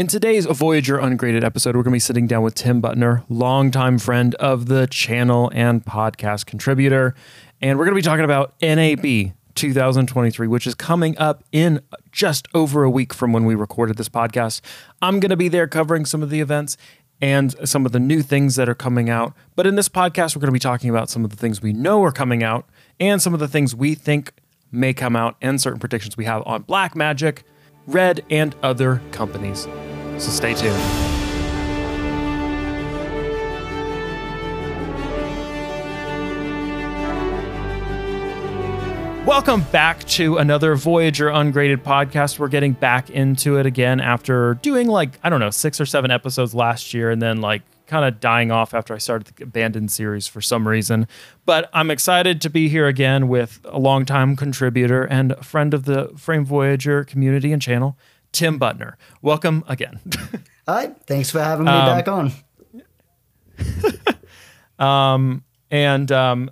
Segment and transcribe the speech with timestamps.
[0.00, 3.98] In today's Voyager Ungraded episode, we're going to be sitting down with Tim Buttner, longtime
[3.98, 7.14] friend of the channel and podcast contributor.
[7.60, 11.82] And we're going to be talking about NAB 2023, which is coming up in
[12.12, 14.62] just over a week from when we recorded this podcast.
[15.02, 16.78] I'm going to be there covering some of the events
[17.20, 19.34] and some of the new things that are coming out.
[19.54, 21.74] But in this podcast, we're going to be talking about some of the things we
[21.74, 22.66] know are coming out
[22.98, 24.32] and some of the things we think
[24.72, 27.42] may come out and certain predictions we have on Blackmagic,
[27.86, 29.68] Red, and other companies.
[30.20, 30.76] So stay tuned.
[39.26, 42.38] Welcome back to another Voyager Ungraded podcast.
[42.38, 46.10] We're getting back into it again after doing like, I don't know, six or seven
[46.10, 49.90] episodes last year and then like kind of dying off after I started the Abandoned
[49.90, 51.08] series for some reason.
[51.46, 56.08] But I'm excited to be here again with a longtime contributor and friend of the
[56.16, 57.96] Frame Voyager community and channel,
[58.32, 58.94] Tim Buttner.
[59.22, 60.00] Welcome again.
[60.68, 62.32] Hi, thanks for having me um, back on.
[64.78, 66.50] um, and um,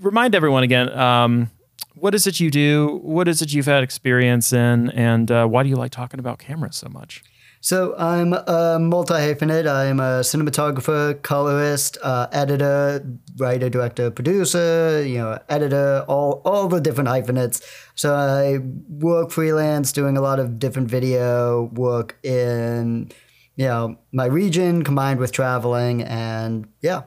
[0.00, 1.50] remind everyone again um,
[1.94, 3.00] what is it you do?
[3.02, 4.90] What is it you've had experience in?
[4.90, 7.22] And uh, why do you like talking about cameras so much?
[7.60, 9.68] So I'm a multi hyphenate.
[9.68, 13.04] I'm a cinematographer, colorist, uh, editor,
[13.36, 15.04] writer, director, producer.
[15.04, 17.62] You know, editor, all all the different hyphenates.
[17.94, 23.10] So I work freelance, doing a lot of different video work in
[23.56, 27.02] you know my region, combined with traveling, and yeah.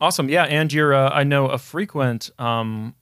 [0.00, 2.94] Awesome, yeah, and you're uh, I know a frequent um,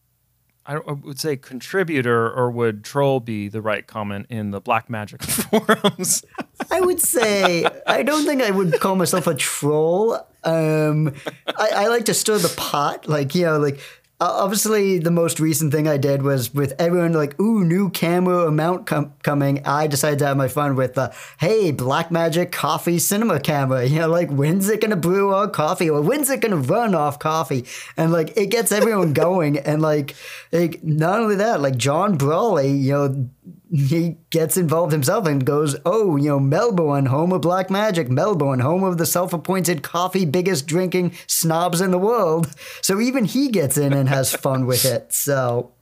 [0.68, 6.22] I would say contributor, or would troll be the right comment in the Blackmagic forums?
[6.70, 10.16] I would say I don't think I would call myself a troll.
[10.44, 11.14] Um,
[11.46, 13.80] I, I, like to stir the pot, like you know, like
[14.20, 18.48] Uh, obviously the most recent thing I did was with everyone like, ooh, new camera
[18.48, 19.64] amount com- coming.
[19.64, 23.86] I decided to have my fun with the, hey, Blackmagic coffee cinema camera.
[23.98, 27.18] You know, like when's it gonna brew our coffee or when's it gonna run off
[27.18, 27.64] coffee?
[27.96, 29.58] And like it gets everyone going.
[29.58, 30.16] And like,
[30.50, 33.30] like not only that, like John Brawley, you know
[33.70, 38.82] he gets involved himself and goes, Oh, you know, Melbourne, home of Blackmagic, Melbourne, home
[38.82, 42.54] of the self appointed coffee biggest drinking snobs in the world.
[42.82, 45.12] So even he gets in and has fun with it.
[45.12, 45.72] So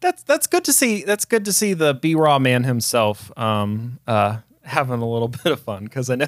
[0.00, 1.02] that's that's good to see.
[1.02, 5.52] That's good to see the B Raw man himself um, uh, having a little bit
[5.52, 6.26] of fun because I know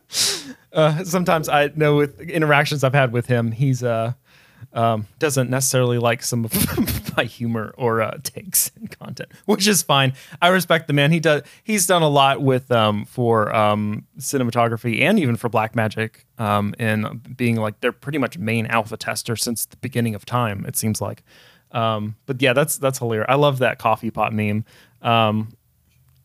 [0.72, 4.14] uh, sometimes I know with interactions I've had with him, he's uh,
[4.74, 9.82] um, doesn't necessarily like some of my humor or uh, takes and content, which is
[9.82, 10.14] fine.
[10.40, 11.12] I respect the man.
[11.12, 11.42] He does.
[11.62, 17.36] He's done a lot with um, for um, cinematography and even for Blackmagic, um, and
[17.36, 20.64] being like they're pretty much main alpha tester since the beginning of time.
[20.66, 21.22] It seems like.
[21.72, 23.26] Um, but yeah, that's that's hilarious.
[23.28, 24.64] I love that coffee pot meme.
[25.00, 25.54] Um,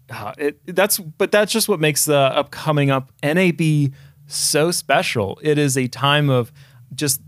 [0.10, 3.92] uh, it that's but that's just what makes the upcoming up NAB
[4.28, 5.40] so special.
[5.42, 6.52] It is a time of
[6.96, 7.22] just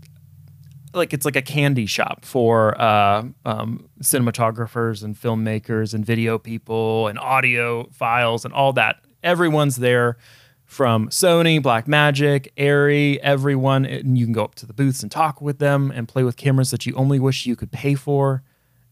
[0.92, 7.08] like it's like a candy shop for uh, um, cinematographers and filmmakers and video people
[7.08, 8.96] and audiophiles and all that.
[9.22, 10.16] Everyone's there
[10.64, 13.84] from Sony, Blackmagic, Arri, everyone.
[13.84, 16.36] And you can go up to the booths and talk with them and play with
[16.36, 18.42] cameras that you only wish you could pay for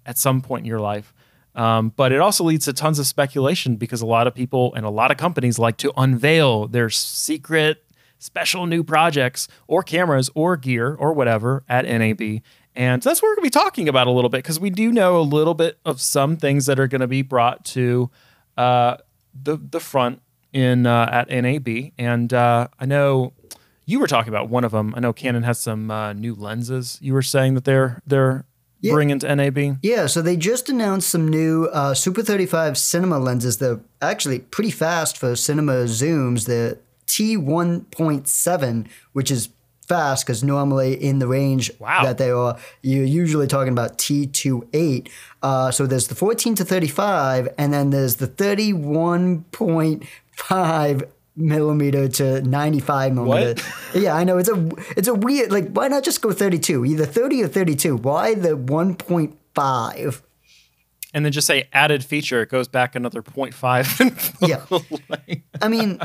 [0.04, 1.14] at some point in your life.
[1.54, 4.84] Um, but it also leads to tons of speculation because a lot of people and
[4.84, 7.84] a lot of companies like to unveil their secret
[8.18, 12.42] special new projects or cameras or gear or whatever at NAB.
[12.74, 14.92] And that's what we're going to be talking about a little bit because we do
[14.92, 18.10] know a little bit of some things that are going to be brought to
[18.56, 18.98] uh,
[19.34, 21.92] the the front in uh, at NAB.
[21.98, 23.32] And uh, I know
[23.84, 24.94] you were talking about one of them.
[24.96, 26.98] I know Canon has some uh, new lenses.
[27.00, 28.44] You were saying that they're they're
[28.80, 28.92] yeah.
[28.92, 29.78] bringing to NAB.
[29.82, 33.58] Yeah, so they just announced some new uh, Super 35 cinema lenses.
[33.58, 36.46] They're actually pretty fast for cinema zooms.
[36.46, 39.50] They're T1.7, which is
[39.88, 42.04] fast because normally in the range wow.
[42.04, 45.08] that they are, you're usually talking about T2.8.
[45.42, 53.14] Uh, so there's the 14 to 35, and then there's the 31.5 millimeter to 95
[53.14, 53.62] millimeter.
[53.62, 54.02] What?
[54.02, 56.84] Yeah, I know it's a it's a weird like why not just go 32?
[56.84, 57.96] Either 30 or 32.
[57.96, 60.22] Why the 1.5?
[61.14, 62.42] And then just say added feature.
[62.42, 64.36] It goes back another 0.5.
[64.46, 65.38] yeah.
[65.62, 66.00] I mean,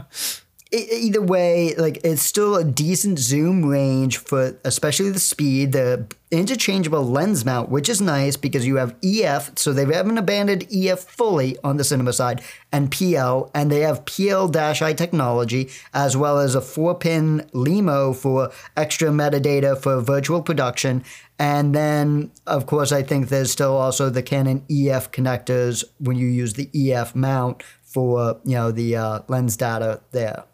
[0.74, 7.04] either way, like it's still a decent zoom range for especially the speed, the interchangeable
[7.04, 11.58] lens mount, which is nice because you have EF, so they haven't abandoned EF fully
[11.64, 12.42] on the cinema side,
[12.72, 19.10] and PL, and they have PL-I technology as well as a four-pin LEMO for extra
[19.10, 21.04] metadata for virtual production.
[21.38, 26.28] And then, of course, I think there's still also the Canon EF connectors when you
[26.28, 30.46] use the EF mount for you know the uh, lens data there.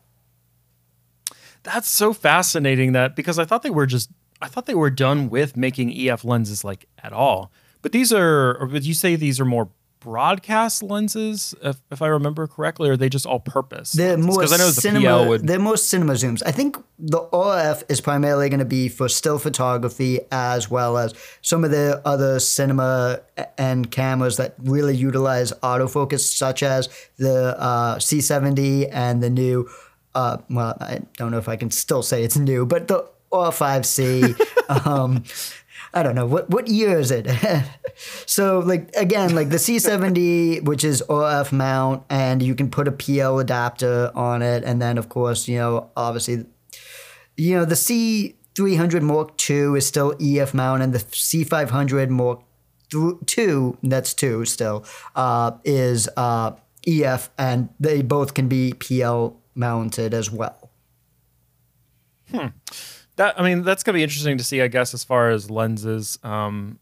[1.73, 4.09] That's so fascinating that because I thought they were just
[4.41, 7.51] I thought they were done with making EF lenses like at all.
[7.81, 9.69] But these are would you say these are more
[9.99, 13.91] broadcast lenses if, if I remember correctly or are they just all purpose?
[13.91, 15.05] They're more I know the cinema.
[15.05, 16.41] PL would They're more cinema zooms.
[16.43, 21.13] I think the RF is primarily going to be for still photography as well as
[21.41, 23.19] some of the other cinema
[23.57, 29.69] and cameras that really utilize autofocus, such as the uh, C70 and the new.
[30.15, 34.85] Uh, well, I don't know if I can still say it's new, but the R5C.
[34.85, 35.23] um,
[35.93, 37.27] I don't know what what year is it.
[38.25, 42.91] so like again, like the C70, which is RF mount, and you can put a
[42.91, 46.45] PL adapter on it, and then of course you know obviously,
[47.37, 52.41] you know the C300 Mark II is still EF mount, and the C500 Mark
[53.25, 54.85] two that's two still
[55.15, 56.51] uh, is uh,
[56.87, 60.71] EF, and they both can be PL mounted as well.
[62.31, 62.47] Hmm.
[63.15, 66.17] that I mean that's gonna be interesting to see, I guess, as far as lenses.
[66.23, 66.79] Um,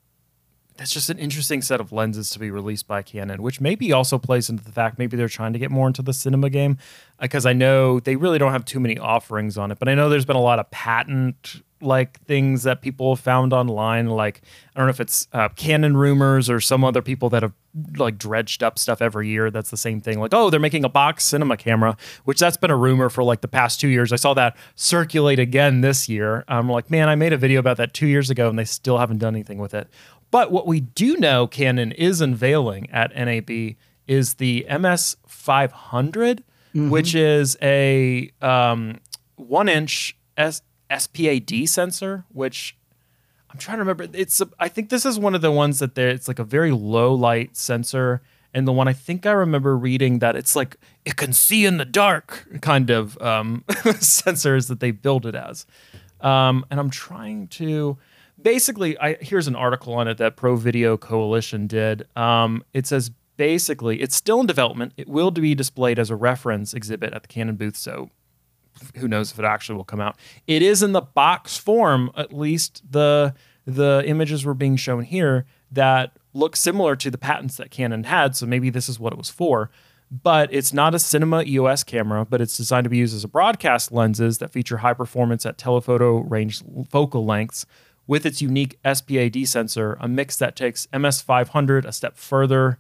[0.78, 4.20] that's just an interesting set of lenses to be released by Canon, which maybe also
[4.20, 6.78] plays into the fact maybe they're trying to get more into the cinema game,
[7.20, 9.80] because I know they really don't have too many offerings on it.
[9.80, 13.54] But I know there's been a lot of patent like things that people have found
[13.54, 14.08] online.
[14.08, 14.42] Like
[14.76, 17.54] I don't know if it's uh, Canon rumors or some other people that have
[17.98, 19.52] like dredged up stuff every year.
[19.52, 20.20] That's the same thing.
[20.20, 23.42] Like oh, they're making a box cinema camera, which that's been a rumor for like
[23.42, 24.12] the past two years.
[24.12, 26.44] I saw that circulate again this year.
[26.48, 28.98] I'm like, man, I made a video about that two years ago, and they still
[28.98, 29.88] haven't done anything with it.
[30.32, 33.76] But what we do know Canon is unveiling at NAB
[34.08, 36.42] is the MS500,
[36.90, 39.00] which is a um,
[39.36, 42.77] one inch S- SPAD sensor, which
[43.58, 44.08] I'm trying to remember.
[44.14, 46.10] It's a, I think this is one of the ones that there.
[46.10, 48.22] It's like a very low light sensor,
[48.54, 51.78] and the one I think I remember reading that it's like it can see in
[51.78, 55.66] the dark kind of um, sensors that they build it as.
[56.22, 57.98] Um, and I'm trying to
[58.40, 58.96] basically.
[59.00, 62.08] I here's an article on it that Pro Video Coalition did.
[62.16, 64.94] Um, it says basically it's still in development.
[64.98, 67.76] It will be displayed as a reference exhibit at the Canon booth.
[67.76, 68.12] So
[68.98, 70.18] who knows if it actually will come out.
[70.46, 73.34] It is in the box form, at least the
[73.68, 78.34] the images were being shown here that look similar to the patents that Canon had.
[78.36, 79.70] So maybe this is what it was for.
[80.10, 83.28] But it's not a cinema EOS camera, but it's designed to be used as a
[83.28, 87.66] broadcast lenses that feature high performance at telephoto range focal lengths
[88.08, 92.80] with its unique SPAD sensor, a mix that takes MS500 a step further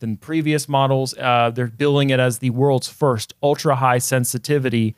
[0.00, 1.14] than previous models.
[1.16, 4.94] Uh, they're billing it as the world's first ultra high sensitivity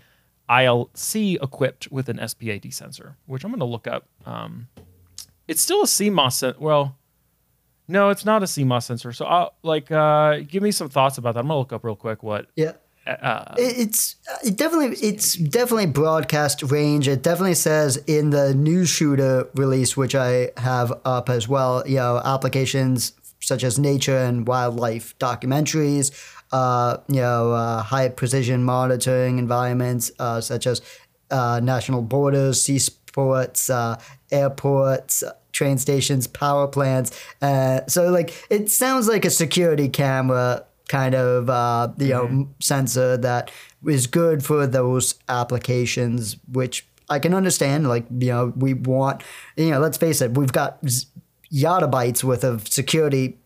[0.51, 4.09] ILC equipped with an SPAD sensor, which I'm going to look up.
[4.27, 4.67] Um,
[5.49, 6.59] it's still a CMOS sensor.
[6.61, 6.97] Well,
[7.89, 9.13] no, it's not a CMOS sensor.
[9.13, 11.41] So, I'll, like, uh, give me some thoughts about that.
[11.41, 12.47] I'm going to look up real quick what.
[12.55, 12.73] Yeah.
[13.07, 17.09] Uh, It's it definitely it's definitely broadcast range.
[17.09, 21.83] It definitely says in the news shooter release, which I have up as well.
[21.87, 26.13] You know, applications such as nature and wildlife documentaries.
[26.53, 30.83] Uh, you know, uh, high precision monitoring environments uh, such as
[31.31, 32.61] uh, national borders,
[33.19, 34.01] seaports, uh,
[34.31, 35.25] airports.
[35.51, 37.19] Train stations, power plants.
[37.43, 43.17] Uh, so, like, it sounds like a security camera kind of uh, you know sensor
[43.17, 43.51] that
[43.85, 47.89] is good for those applications, which I can understand.
[47.89, 49.25] Like you know, we want
[49.57, 51.07] you know, let's face it, we've got z-
[51.53, 53.39] yottabytes worth of security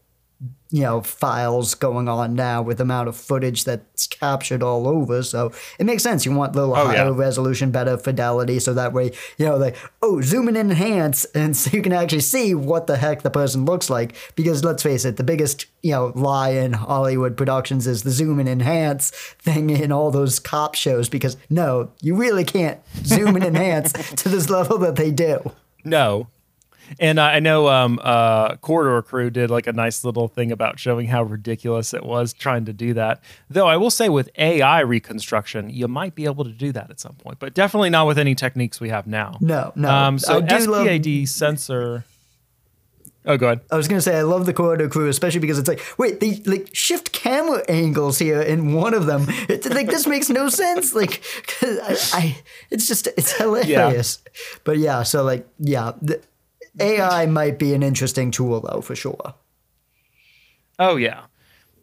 [0.74, 5.22] you know files going on now with the amount of footage that's captured all over
[5.22, 7.12] so it makes sense you want a little Oh, higher yeah.
[7.14, 11.54] resolution better fidelity so that way you know like oh zoom in and enhance and
[11.56, 15.04] so you can actually see what the heck the person looks like because let's face
[15.04, 19.68] it the biggest you know lie in hollywood productions is the zoom and enhance thing
[19.70, 24.48] in all those cop shows because no you really can't zoom and enhance to this
[24.48, 25.52] level that they do
[25.84, 26.28] No.
[27.00, 30.78] And I I know um, uh, Corridor Crew did like a nice little thing about
[30.78, 33.22] showing how ridiculous it was trying to do that.
[33.48, 37.00] Though I will say with AI reconstruction, you might be able to do that at
[37.00, 39.38] some point, but definitely not with any techniques we have now.
[39.40, 42.04] no no Um, so do love- SPAD sensor.
[43.24, 43.60] Oh, go ahead.
[43.70, 46.42] I was gonna say I love the Corridor Crew, especially because it's like, wait, they
[46.44, 49.26] like shift camera angles here in one of them.
[49.48, 50.92] It's like this makes no sense.
[50.92, 51.22] Like,
[51.62, 52.38] I, I
[52.70, 54.18] it's just it's hilarious.
[54.64, 56.20] But yeah, so like yeah, the
[56.80, 59.34] AI might be an interesting tool though for sure.
[60.78, 61.24] Oh yeah.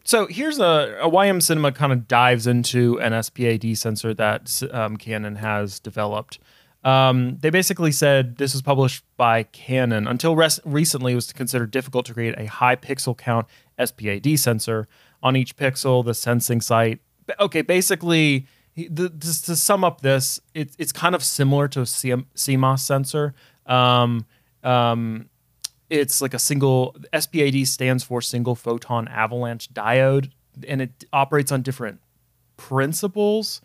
[0.04, 4.96] So here's a, a YM Cinema kind of dives into an SPAD sensor that um,
[4.96, 6.38] Canon has developed.
[6.82, 10.06] Um, they basically said this was published by Canon.
[10.06, 13.46] Until res- recently, it was considered difficult to create a high pixel count
[13.78, 14.88] SPAD sensor
[15.22, 16.04] on each pixel.
[16.04, 17.00] The sensing site.
[17.38, 21.84] Okay, basically, the, just to sum up this, it, it's kind of similar to a
[21.84, 23.34] CM- CMOS sensor.
[23.66, 24.24] Um,
[24.62, 25.28] um,
[25.88, 30.30] it's like a single SPAD stands for single photon avalanche diode,
[30.66, 32.00] and it operates on different
[32.56, 33.60] principles.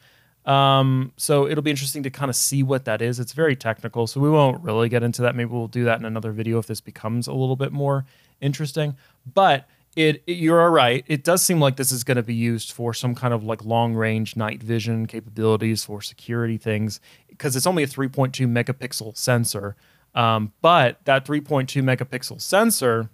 [0.46, 3.20] Um, so it'll be interesting to kind of see what that is.
[3.20, 5.36] It's very technical, so we won't really get into that.
[5.36, 8.06] Maybe we'll do that in another video if this becomes a little bit more
[8.42, 8.96] interesting.
[9.32, 11.04] But it, it you're right.
[11.08, 13.66] It does seem like this is going to be used for some kind of like
[13.66, 19.76] long range night vision capabilities for security things because it's only a 3.2 megapixel sensor.
[20.16, 23.10] Um, but that 3.2 megapixel sensor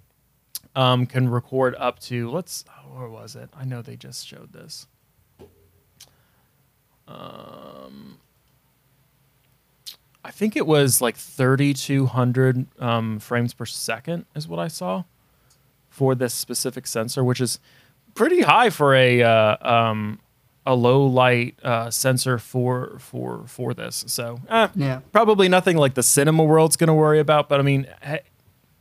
[0.75, 3.49] um, can record up to let's oh, where was it?
[3.53, 4.87] I know they just showed this.
[7.07, 8.19] Um,
[10.23, 15.03] I think it was like 3,200 um, frames per second is what I saw
[15.89, 17.59] for this specific sensor, which is
[18.13, 20.19] pretty high for a uh, um,
[20.65, 24.03] a low light uh, sensor for for for this.
[24.07, 24.99] So eh, Yeah.
[25.11, 27.49] probably nothing like the cinema world's going to worry about.
[27.49, 28.21] But I mean, hey,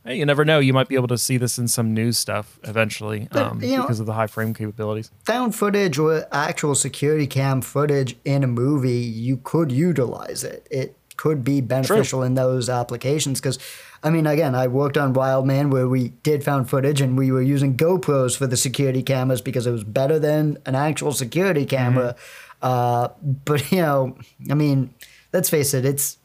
[0.05, 0.59] hey, you never know.
[0.59, 3.77] You might be able to see this in some news stuff eventually But, um, you
[3.77, 5.09] know- because of the high frame capabilities.
[5.25, 10.67] Found footage or actual security cam footage in a movie, you could utilize it.
[10.69, 13.59] It could be beneficial in those applications because,
[14.01, 17.43] I mean, again, I worked on Wildman where we did found footage and we were
[17.43, 22.15] using GoPros for the security cameras because it was better than an actual security camera.
[22.59, 23.09] Uh,
[23.45, 24.17] but you know,
[24.49, 24.95] I mean,
[25.31, 26.17] let's face it, it's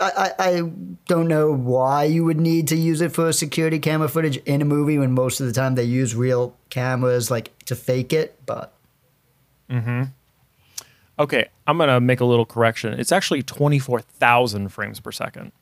[0.00, 0.62] I, I I
[1.06, 4.60] don't know why you would need to use it for a security camera footage in
[4.60, 8.40] a movie when most of the time they use real cameras like to fake it.
[8.44, 8.72] But
[11.20, 12.98] Okay, I'm to make a little correction.
[12.98, 15.52] It's actually 24,000 frames per second.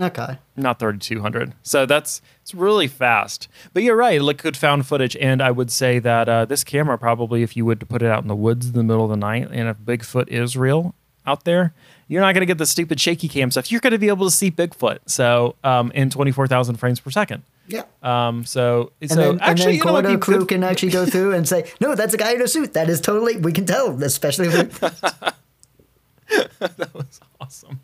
[0.00, 5.40] okay, not 3200 so that's it's really fast but you're right liquid found footage and
[5.42, 8.20] i would say that uh, this camera probably if you would to put it out
[8.22, 10.94] in the woods in the middle of the night and if bigfoot is real
[11.26, 11.72] out there
[12.08, 14.26] you're not going to get the stupid shaky cam stuff you're going to be able
[14.26, 17.82] to see bigfoot so um, in 24000 frames per second yeah.
[18.02, 20.64] um, so And so then, actually and then you know what Corridor crew could- can
[20.64, 22.74] actually go through and say, "No, that's a guy in a suit.
[22.74, 24.78] That is totally we can tell, especially with
[26.58, 27.80] That was awesome.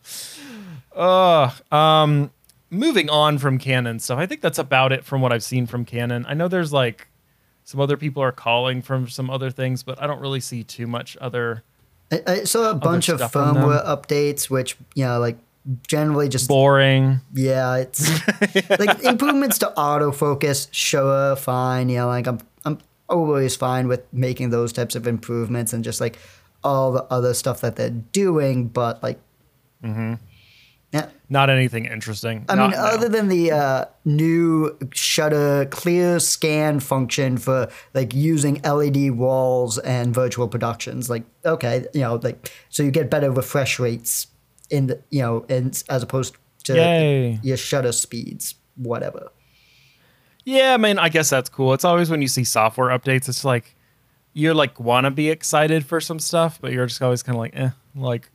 [0.94, 2.30] Uh, um,
[2.70, 5.84] moving on from Canon stuff, I think that's about it from what I've seen from
[5.84, 6.26] Canon.
[6.28, 7.08] I know there's like
[7.64, 10.86] some other people are calling from some other things, but I don't really see too
[10.86, 11.62] much other
[12.26, 13.64] I, saw a bunch of stuff on them.
[13.64, 15.38] firmware updates, which you know, like
[15.86, 17.20] generally just boring.
[17.32, 18.08] Yeah, it's
[18.78, 21.88] like improvements to autofocus, sure, fine.
[21.88, 22.78] You know, like I'm I'm
[23.08, 26.18] always fine with making those types of improvements and just like
[26.64, 29.18] all the other stuff that they're doing, but like
[29.82, 30.16] yeah.
[31.32, 32.44] Not anything interesting.
[32.50, 38.60] I Not- mean, other than the uh, new shutter clear scan function for like using
[38.62, 43.78] LED walls and virtual productions, like okay, you know, like so you get better refresh
[43.78, 44.26] rates
[44.68, 47.40] in the you know, in, as opposed to Yay.
[47.42, 49.32] your shutter speeds, whatever.
[50.44, 51.72] Yeah, I mean, I guess that's cool.
[51.72, 53.74] It's always when you see software updates, it's like
[54.34, 57.40] you're like want to be excited for some stuff, but you're just always kind of
[57.40, 58.30] like, eh, like,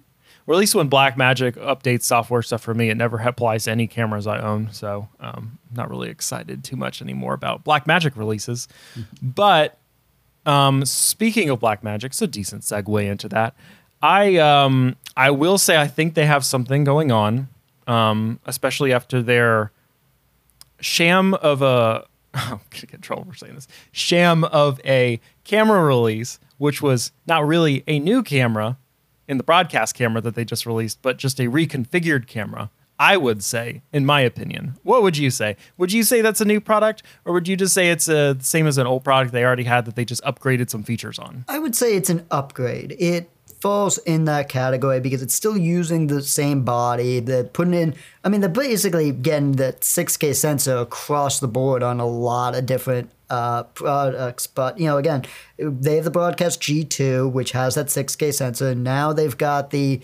[0.48, 3.86] or at least when Blackmagic updates software stuff for me, it never applies to any
[3.86, 4.70] cameras I own.
[4.72, 8.70] So, um, not really excited too much anymore about Blackmagic releases.
[9.22, 9.78] But
[10.46, 13.56] um, speaking of Blackmagic, it's a decent segue into that.
[14.02, 17.50] I um, I will say I think they have something going on,
[17.86, 19.72] um, especially after their
[20.80, 25.84] sham of a I'm gonna get in trouble for saying this sham of a camera
[25.84, 28.78] release, which was not really a new camera
[29.28, 32.70] in the broadcast camera that they just released, but just a reconfigured camera.
[33.00, 35.56] I would say, in my opinion, what would you say?
[35.78, 38.44] Would you say that's a new product, or would you just say it's uh, the
[38.44, 41.46] same as an old product they already had that they just upgraded some features on?
[41.48, 42.96] I would say it's an upgrade.
[42.98, 43.30] It
[43.62, 47.20] falls in that category because it's still using the same body.
[47.20, 52.00] They're putting in, I mean, they're basically getting that 6K sensor across the board on
[52.00, 54.48] a lot of different uh, products.
[54.48, 55.26] But, you know, again,
[55.58, 58.76] they have the Broadcast G2, which has that 6K sensor.
[58.76, 60.02] Now they've got the,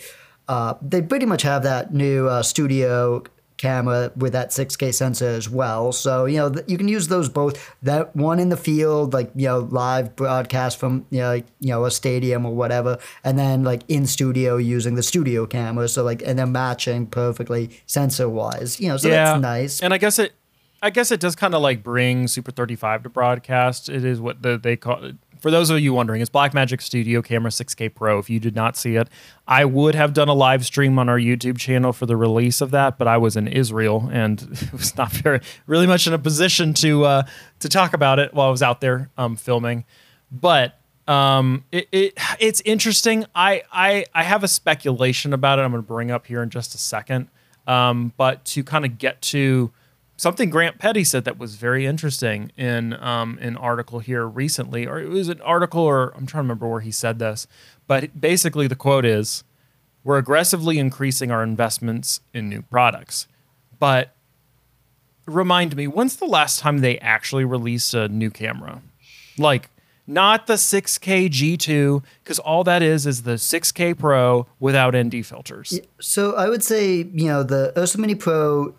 [0.47, 3.23] uh, they pretty much have that new uh, studio
[3.57, 5.93] camera with that 6K sensor as well.
[5.93, 7.73] So, you know, th- you can use those both.
[7.81, 11.69] That one in the field, like, you know, live broadcast from, you know, like, you
[11.69, 15.87] know, a stadium or whatever, and then like in studio using the studio camera.
[15.87, 18.79] So like and they're matching perfectly sensor wise.
[18.79, 19.81] You know, so that's nice.
[19.81, 20.33] And I guess it
[20.83, 23.87] I guess it does kind of like bring Super 35 to broadcast.
[23.87, 25.15] It is what the, they call it.
[25.39, 28.19] For those of you wondering, it's Blackmagic Studio Camera 6K Pro.
[28.19, 29.09] If you did not see it,
[29.47, 32.71] I would have done a live stream on our YouTube channel for the release of
[32.71, 34.41] that, but I was in Israel and
[34.73, 37.23] was not very really much in a position to uh,
[37.59, 39.85] to talk about it while I was out there um, filming.
[40.31, 43.25] But um, it, it it's interesting.
[43.33, 45.61] I, I I have a speculation about it.
[45.63, 47.29] I'm going to bring up here in just a second.
[47.67, 49.71] Um, but to kind of get to
[50.17, 55.00] something Grant Petty said that was very interesting in um, an article here recently, or
[55.00, 57.48] it was an article, or I'm trying to remember where he said this,
[57.88, 59.43] but basically the quote is,
[60.03, 63.27] "We're aggressively increasing our investments in new products."
[63.79, 64.15] But
[65.25, 68.82] remind me, when's the last time they actually released a new camera?
[69.38, 69.70] Like
[70.05, 75.79] not the 6K G2, because all that is is the 6K Pro without ND filters.
[76.01, 78.75] So I would say, you know, the Ursa Mini Pro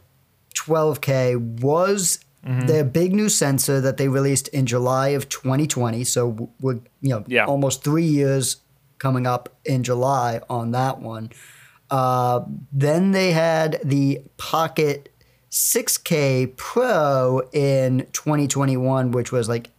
[0.55, 2.67] 12K was Mm-hmm.
[2.67, 6.05] their big new sensor that they released in July of 2020.
[6.05, 7.47] So we're, you know, Yeah.
[7.47, 8.59] almost three years
[8.99, 11.31] coming up in July on that one.
[11.91, 15.09] Uh, then they had the Pocket
[15.51, 19.71] 6K Pro in 2021, which was like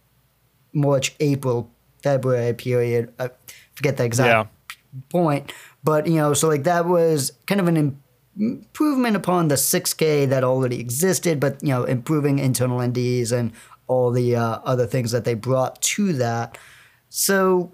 [0.72, 1.70] March, April,
[2.02, 3.12] February period.
[3.20, 3.30] I
[3.76, 4.98] forget the exact Yeah.
[5.10, 5.52] point,
[5.84, 8.02] but you know, so like that was kind of an
[8.38, 13.52] improvement upon the 6K that already existed, but you know, improving internal NDs and
[13.86, 16.58] all the uh, other things that they brought to that.
[17.08, 17.72] So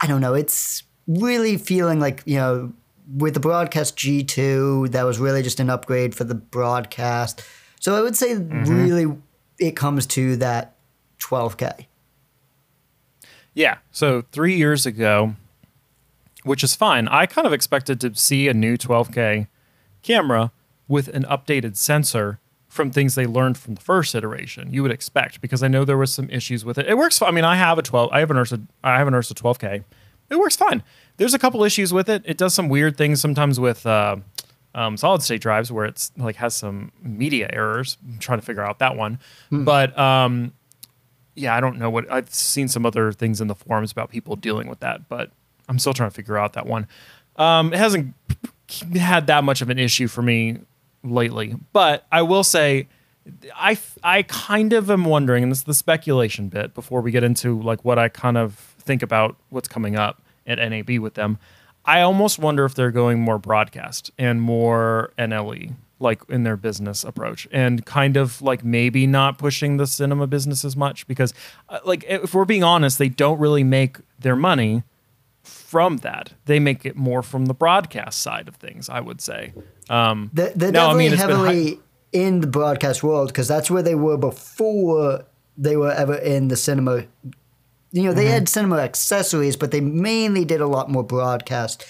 [0.00, 0.34] I don't know.
[0.34, 2.72] It's really feeling like you know,
[3.16, 7.42] with the broadcast G2, that was really just an upgrade for the broadcast.
[7.80, 9.14] So I would say really
[9.58, 10.74] it comes to that
[11.18, 11.86] 12K.
[13.52, 13.78] Yeah.
[13.92, 15.34] So three years ago,
[16.44, 17.08] which is fine.
[17.08, 19.48] I kind of expected to see a new 12K
[20.02, 20.52] camera
[20.86, 24.72] with an updated sensor from things they learned from the first iteration.
[24.72, 26.86] You would expect because I know there was some issues with it.
[26.86, 27.20] It works.
[27.22, 28.10] I mean, I have a 12.
[28.12, 28.60] I have an Ursa.
[28.82, 29.84] I have an Ursa 12K.
[30.30, 30.82] It works fine.
[31.16, 32.22] There's a couple issues with it.
[32.24, 34.16] It does some weird things sometimes with uh,
[34.74, 37.96] um, solid state drives where it's like has some media errors.
[38.04, 39.20] I'm trying to figure out that one,
[39.50, 40.52] but um,
[41.36, 44.34] yeah, I don't know what I've seen some other things in the forums about people
[44.34, 45.30] dealing with that, but
[45.68, 46.86] I'm still trying to figure out that one.
[47.36, 48.14] Um, it hasn't
[48.94, 50.58] had that much of an issue for me
[51.02, 52.88] lately, but I will say
[53.54, 57.24] I I kind of am wondering, and this is the speculation bit before we get
[57.24, 61.38] into like what I kind of think about what's coming up at NAB with them.
[61.84, 67.04] I almost wonder if they're going more broadcast and more NLE, like in their business
[67.04, 71.34] approach, and kind of like maybe not pushing the cinema business as much because,
[71.68, 74.82] uh, like, if we're being honest, they don't really make their money
[75.44, 76.32] from that.
[76.46, 79.52] They make it more from the broadcast side of things, I would say.
[79.88, 81.80] Um, They're, they're No, I definitely mean, heavily
[82.12, 85.24] in the broadcast world because that's where they were before
[85.56, 87.04] they were ever in the cinema.
[87.92, 88.16] You know, Mm-hmm.
[88.16, 91.84] they had cinema accessories, but they mainly did a lot more broadcast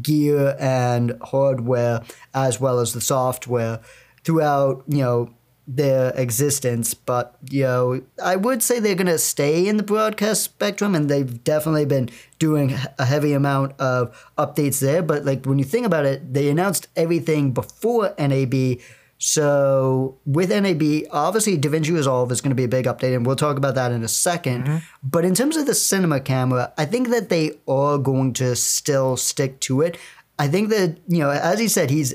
[0.00, 2.00] gear and hardware
[2.32, 3.80] as well as the software
[4.24, 5.34] throughout, you know,
[5.76, 6.94] their existence.
[6.94, 11.08] But, you know, I would say they're going to stay in the broadcast spectrum and
[11.08, 15.02] they've definitely been doing a heavy amount of updates there.
[15.02, 18.80] But, like, when you think about it, they announced everything before NAB.
[19.18, 23.36] So with NAB, obviously DaVinci Resolve is going to be a big update, and we'll
[23.36, 24.76] talk about that in a 2nd mm-hmm.
[25.04, 29.16] But in terms of the cinema camera, I think that they are going to still
[29.16, 29.96] stick to it.
[30.40, 32.14] I think that you know, as he said, he's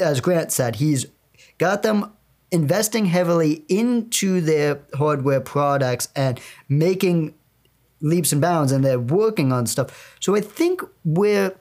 [0.00, 1.06] as Grant said, he's
[1.58, 2.12] got them
[2.52, 7.34] investing heavily into their hardware products and making
[8.00, 10.16] leaps and bounds, and they're working on stuff.
[10.20, 11.54] So I think where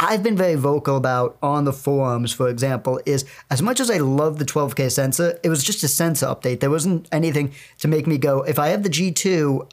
[0.00, 3.98] I've been very vocal about on the forums, for example, is as much as I
[3.98, 6.60] love the 12K sensor, it was just a sensor update.
[6.60, 9.68] There wasn't anything to make me go, if I have the G2,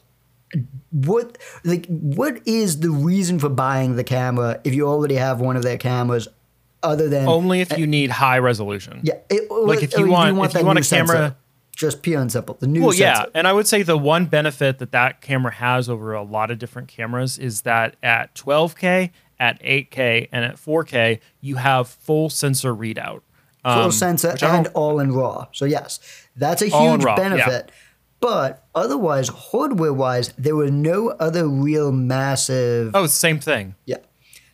[0.91, 5.57] what like what is the reason for buying the camera if you already have one
[5.57, 6.27] of their cameras
[6.85, 8.99] other than only if you need high resolution.
[9.03, 11.35] yeah, it, Like, if or you want- if you want a camera- sensor.
[11.75, 13.23] just pure and simple, the new Well, sensor.
[13.23, 16.51] yeah, and I would say the one benefit that that camera has over a lot
[16.51, 22.29] of different cameras is that at 12K, at 8K, and at 4K, you have full
[22.29, 23.21] sensor readout.
[23.63, 25.47] full Um, sensor I don't- and all in raw.
[25.51, 25.99] So yes,
[26.37, 27.29] that's a huge RAW, yeah.
[27.29, 27.71] benefit.
[28.21, 32.91] But otherwise, hardware wise, there were no other real massive.
[32.95, 33.75] Oh, same thing.
[33.85, 33.97] Yeah.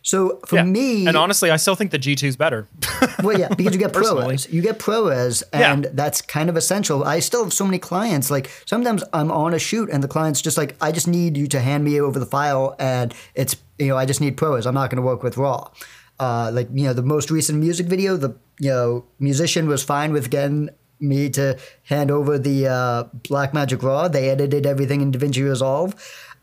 [0.02, 0.64] So for Yeah.
[0.64, 2.68] me, and honestly, I still think the G2 is better.
[3.22, 3.92] well, yeah, because you get.
[3.92, 4.52] ProRes.
[4.52, 5.72] You get ProRes, Yeah.
[5.72, 7.04] and that's kind of essential.
[7.04, 8.30] I still have so many clients.
[8.30, 11.46] Like sometimes I'm on a shoot, and the client's just like, I just need you
[11.48, 14.66] to hand me over the file, and it's you know, I just need ProRes.
[14.66, 15.70] I'm not going to work with RAW.
[16.20, 20.12] Uh, like you know, the most recent music video, the you know musician was fine
[20.12, 20.68] with getting
[21.00, 24.06] me to hand over the uh, Blackmagic RAW.
[24.08, 25.94] They edited everything in DaVinci Resolve.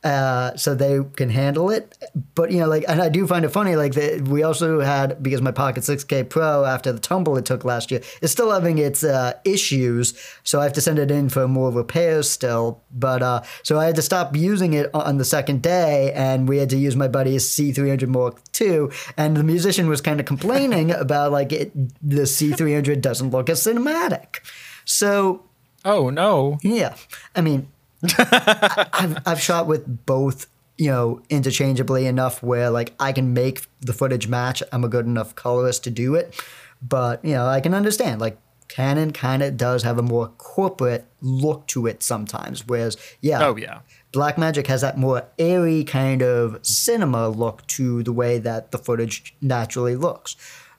[0.02, 1.98] Uh, so they can handle it,
[2.34, 3.76] but you know, like, and I do find it funny.
[3.76, 7.66] Like, that we also had because my Pocket 6K Pro after the tumble it took
[7.66, 11.28] last year is still having its uh, issues, so I have to send it in
[11.28, 12.82] for more repairs still.
[12.94, 16.60] But uh, so I had to stop using it on the second day, and we
[16.60, 20.92] had to use my buddy's C300 Mark II, and the musician was kind of complaining
[21.06, 24.40] about like it, the C300 doesn't look as cinematic.
[24.86, 25.44] So
[25.84, 26.58] oh no.
[26.62, 26.96] yeah,
[27.36, 27.68] I mean,
[28.04, 33.94] I've I've shot with both, you know, interchangeably enough where like I can make the
[33.94, 34.64] footage match.
[34.72, 36.40] I'm a good enough colorist to do it,
[36.82, 38.38] but you know, I can understand like.
[38.70, 43.56] Canon kind of does have a more corporate look to it sometimes, whereas yeah, Oh
[43.56, 43.80] yeah.
[44.14, 49.34] Blackmagic has that more airy kind of cinema look to the way that the footage
[49.42, 50.36] naturally looks.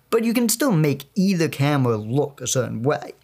[0.08, 3.14] But you can still make either camera look a certain way.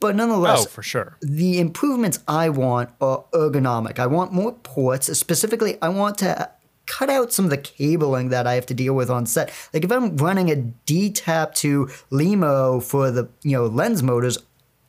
[0.00, 1.16] But nonetheless, Oh, for sure.
[1.20, 3.98] the improvements I want are ergonomic.
[3.98, 5.16] I want more ports.
[5.18, 6.50] Specifically, I want to
[6.86, 9.52] cut out some of the cabling that I have to deal with on set.
[9.72, 14.38] Like if I'm running a D-tap to LEMO for the you know lens motors,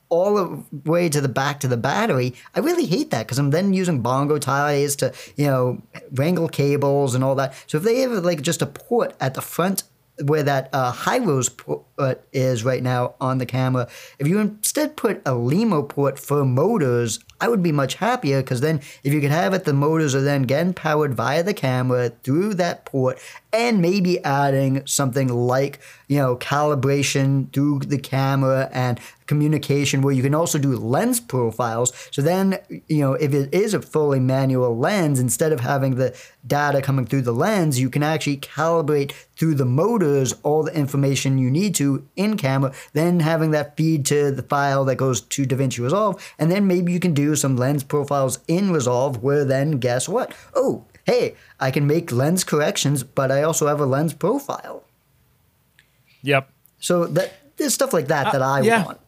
[0.09, 2.33] all the way to the back to the battery.
[2.53, 7.15] I really hate that because I'm then using bongo ties to, you know, wrangle cables
[7.15, 7.53] and all that.
[7.67, 9.83] So if they have like just a port at the front
[10.23, 11.83] where that uh, high rose port
[12.33, 13.87] is right now on the camera,
[14.19, 18.61] if you instead put a LEMO port for motors, I would be much happier because
[18.61, 22.09] then if you could have it, the motors are then getting powered via the camera
[22.09, 23.19] through that port
[23.53, 30.21] and maybe adding something like, you know, calibration through the camera and communication where you
[30.21, 31.93] can also do lens profiles.
[32.11, 36.17] So then, you know, if it is a fully manual lens, instead of having the
[36.45, 41.37] data coming through the lens, you can actually calibrate through the motors all the information
[41.37, 45.45] you need to in camera, then having that feed to the file that goes to
[45.45, 46.33] DaVinci Resolve.
[46.37, 50.33] And then maybe you can do some lens profiles in Resolve where then guess what?
[50.53, 54.83] Oh, hey, I can make lens corrections, but I also have a lens profile.
[56.23, 56.49] Yep.
[56.79, 58.85] So that there's stuff like that that I Uh, yeah.
[58.85, 58.99] want.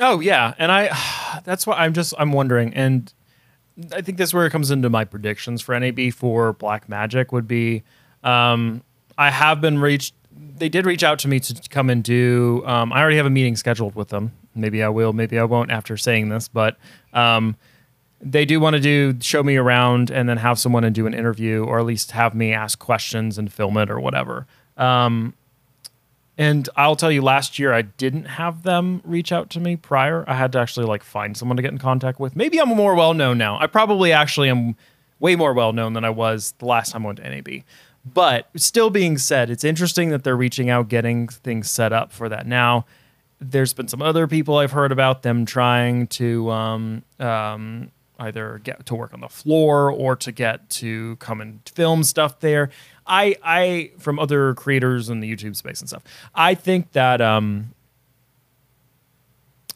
[0.00, 3.12] Oh yeah, and I that's why I'm just I'm wondering, and
[3.92, 7.82] I think that's where it comes into my predictions for NAB for Blackmagic would be.
[8.22, 8.82] Um,
[9.16, 10.14] I have been reached.
[10.56, 12.62] They did reach out to me to come and do.
[12.66, 14.32] Um, I already have a meeting scheduled with them.
[14.54, 15.12] Maybe I will.
[15.12, 16.76] Maybe I won't after saying this, but
[17.12, 17.56] um,
[18.20, 21.14] they do want to do show me around and then have someone and do an
[21.14, 24.46] interview, or at least have me ask questions and film it or whatever.
[24.76, 25.34] Um,
[26.36, 30.24] and I'll tell you, last year I didn't have them reach out to me prior.
[30.28, 32.36] I had to actually like find someone to get in contact with.
[32.36, 33.58] Maybe I'm more well known now.
[33.60, 34.76] I probably actually am
[35.18, 37.64] way more well known than I was the last time I went to NAB.
[38.04, 42.28] But still being said, it's interesting that they're reaching out, getting things set up for
[42.28, 42.86] that now.
[43.40, 48.84] There's been some other people I've heard about them trying to um, um, either get
[48.86, 52.70] to work on the floor or to get to come and film stuff there.
[53.06, 56.02] I, I from other creators in the YouTube space and stuff.
[56.34, 57.74] I think that um,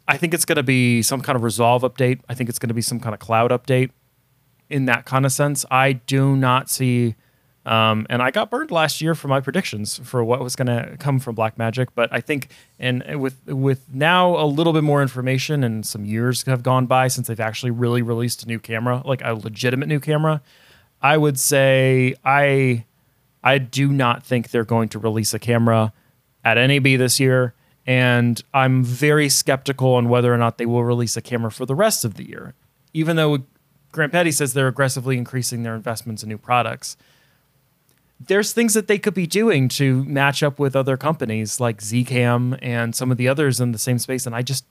[0.06, 2.20] I think it's going to be some kind of Resolve update.
[2.28, 3.90] I think it's going to be some kind of cloud update
[4.68, 5.64] in that kind of sense.
[5.70, 7.14] I do not see,
[7.64, 10.96] um, and I got burned last year for my predictions for what was going to
[10.98, 11.88] come from Blackmagic.
[11.94, 12.48] But I think,
[12.78, 17.08] and with with now a little bit more information and some years have gone by
[17.08, 20.42] since they've actually really released a new camera, like a legitimate new camera,
[21.00, 22.84] I would say I
[23.44, 25.92] I do not think they're going to release a camera
[26.44, 27.54] at NAB this year.
[27.86, 31.74] And I'm very skeptical on whether or not they will release a camera for the
[31.74, 32.54] rest of the year.
[32.92, 33.38] Even though
[33.90, 36.96] Grant Petty says they're aggressively increasing their investments in new products,
[38.26, 42.58] there's things that they could be doing to match up with other companies like Zcam
[42.62, 44.26] and some of the others in the same space.
[44.26, 44.64] And I just,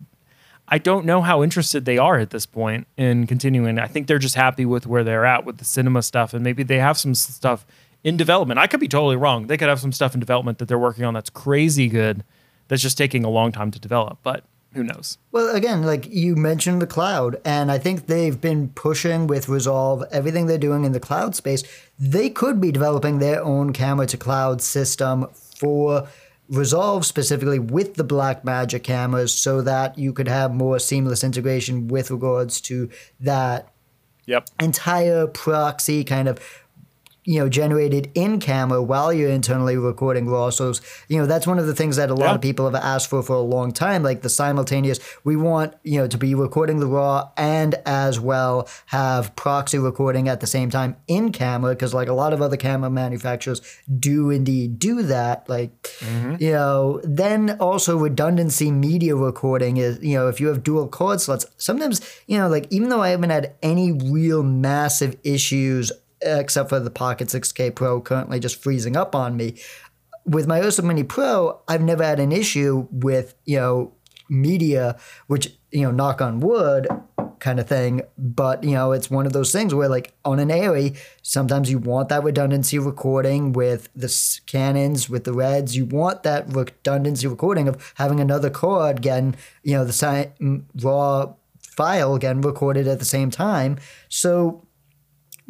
[0.67, 3.79] I don't know how interested they are at this point in continuing.
[3.79, 6.63] I think they're just happy with where they're at with the cinema stuff, and maybe
[6.63, 7.65] they have some stuff
[8.03, 8.59] in development.
[8.59, 9.47] I could be totally wrong.
[9.47, 12.23] They could have some stuff in development that they're working on that's crazy good,
[12.67, 14.19] that's just taking a long time to develop.
[14.23, 15.17] But who knows?
[15.31, 20.03] Well, again, like you mentioned the cloud, and I think they've been pushing with Resolve
[20.11, 21.63] everything they're doing in the cloud space.
[21.99, 26.07] They could be developing their own camera to cloud system for
[26.49, 32.11] Resolve specifically with the Blackmagic cameras so that you could have more seamless integration with
[32.11, 33.69] regards to that
[34.25, 34.49] Yep.
[34.59, 36.39] entire proxy kind of
[37.23, 40.73] you know generated in camera while you're internally recording raw so
[41.07, 42.35] you know that's one of the things that a lot Yeah.
[42.35, 45.99] of people have asked for for a long time like the simultaneous we want you
[45.99, 50.69] know to be recording the raw and as well have proxy recording at the same
[50.71, 53.61] time in camera because like a lot of other camera manufacturers
[53.99, 56.35] do indeed do that like mm-hmm.
[56.39, 61.21] you know then also redundancy media recording is you know if you have dual cord
[61.21, 66.69] slots sometimes you know like even though i haven't had any real massive issues except
[66.69, 69.55] for the pocket 6k pro currently just freezing up on me
[70.25, 73.93] with my Ursa Mini Pro, I've never had an issue with, you know,
[74.29, 76.87] media, which, you know, knock on wood
[77.39, 78.01] kind of thing.
[78.17, 81.79] But, you know, it's one of those things where, like, on an Arri, sometimes you
[81.79, 85.75] want that redundancy recording with the s- Canons, with the Reds.
[85.75, 92.17] You want that redundancy recording of having another cord getting, you know, the raw file
[92.17, 93.79] getting recorded at the same time.
[94.07, 94.65] So,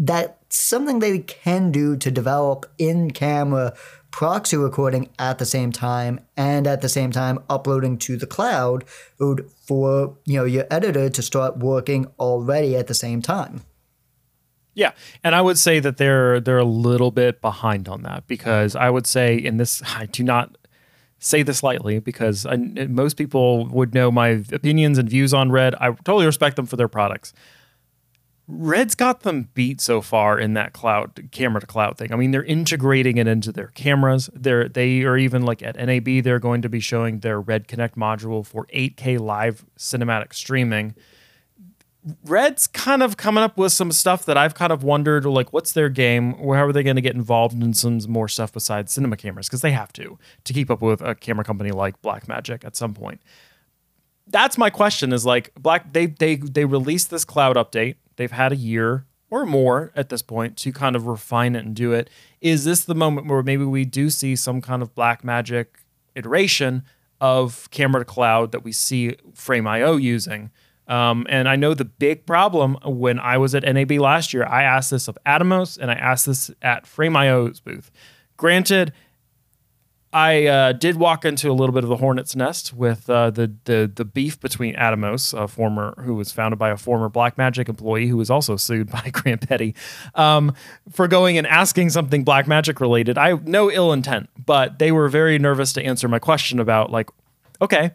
[0.02, 3.74] that's something they can do to develop in camera
[4.10, 8.84] proxy recording at the same time and at the same time uploading to the cloud
[8.88, 13.62] for you know your editor to start working already at the same time
[14.74, 14.92] Yeah,
[15.24, 18.90] and I would say that they're they're a little bit behind on that because I
[18.90, 20.58] would say in this I do not
[21.20, 22.56] say this lightly because I,
[22.90, 25.76] most people would know my opinions and views on Red.
[25.76, 27.34] I totally respect them for their products.
[28.54, 32.12] Red's got them beat so far in that cloud camera to cloud thing.
[32.12, 34.30] I mean, they're integrating it into their cameras.
[34.34, 37.96] They're they are even like at NAB, they're going to be showing their Red Connect
[37.96, 40.96] module for 8K live cinematic streaming.
[42.26, 45.72] Red's kind of coming up with some stuff that I've kind of wondered, like, what's
[45.72, 46.34] their game?
[46.34, 49.48] How are they going to get involved in some more stuff besides cinema cameras?
[49.48, 52.94] Because they have to to keep up with a camera company like Blackmagic at some
[52.94, 53.22] point.
[54.28, 55.14] That's my question.
[55.14, 57.96] Is like Black they they they released this cloud update.
[58.16, 61.76] They've had a year or more at this point to kind of refine it and
[61.76, 62.10] do it.
[62.42, 65.68] Is this the moment where maybe we do see some kind of Blackmagic
[66.16, 66.84] iteration
[67.22, 70.52] of camera to cloud that we see Frame.io using?
[70.88, 74.64] Um, and I know the big problem when I was at NAB last year, I
[74.64, 77.92] asked this of Atomos and I asked this at Frame.io's booth.
[78.36, 78.92] Granted,
[80.14, 83.54] I uh, did walk into a little bit of the hornet's nest with uh, the,
[83.64, 88.08] the the beef between Atomos, a former who was founded by a former Blackmagic employee
[88.08, 89.74] who was also sued by Grant Petty
[90.16, 90.54] um,
[90.92, 93.18] for going and asking something Blackmagic related.
[93.18, 97.10] I no ill intent, but they were very nervous to answer my question about like,
[97.62, 97.92] okay,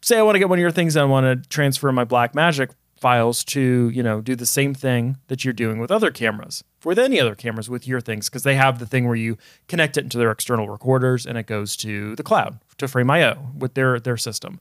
[0.00, 2.04] say I want to get one of your things and I want to transfer my
[2.04, 6.64] Blackmagic files to, you know, do the same thing that you're doing with other cameras,
[6.84, 9.36] with any other cameras with your things, because they have the thing where you
[9.66, 13.74] connect it into their external recorders and it goes to the cloud to Frame.io with
[13.74, 14.60] their their system.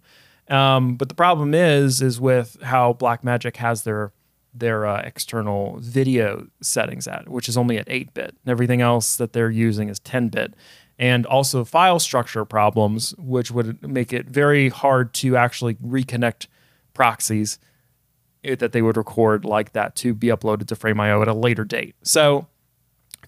[0.49, 4.11] Um, but the problem is, is with how Blackmagic has their
[4.53, 8.35] their uh, external video settings at, which is only at 8 bit.
[8.47, 10.53] Everything else that they're using is 10 bit.
[10.97, 16.47] And also file structure problems, which would make it very hard to actually reconnect
[16.95, 17.59] proxies
[18.55, 21.95] that they would record like that to be uploaded to Frame.io at a later date.
[22.03, 22.47] So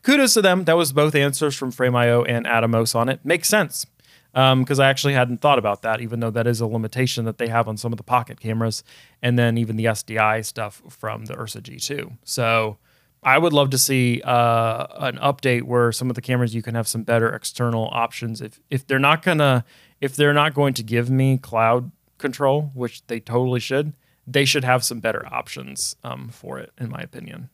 [0.02, 0.66] kudos to them.
[0.66, 3.24] That was both answers from Frame.io and Atomos on it.
[3.24, 3.86] Makes sense
[4.34, 7.48] because I actually hadn't thought about that, even though that is a limitation that they
[7.48, 8.84] have on some of the pocket cameras,
[9.22, 12.18] and then even the SDI stuff from the Ursa G2.
[12.24, 12.78] So
[13.24, 16.76] I would love to see uh, an update where some of the cameras you can
[16.76, 18.42] have some better external options.
[18.42, 19.66] If if they're not gonna
[20.00, 23.94] if they're not going to give me cloud control, which they totally should,
[24.32, 27.50] they should have some better options um, for it, in my opinion.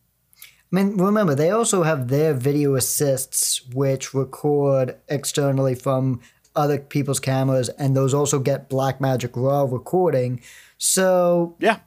[0.72, 6.22] I mean, remember, they also have their video assists, which record externally from
[6.56, 10.42] other people's cameras, and those also get Blackmagic RAW recording.
[10.78, 11.80] So, Yeah,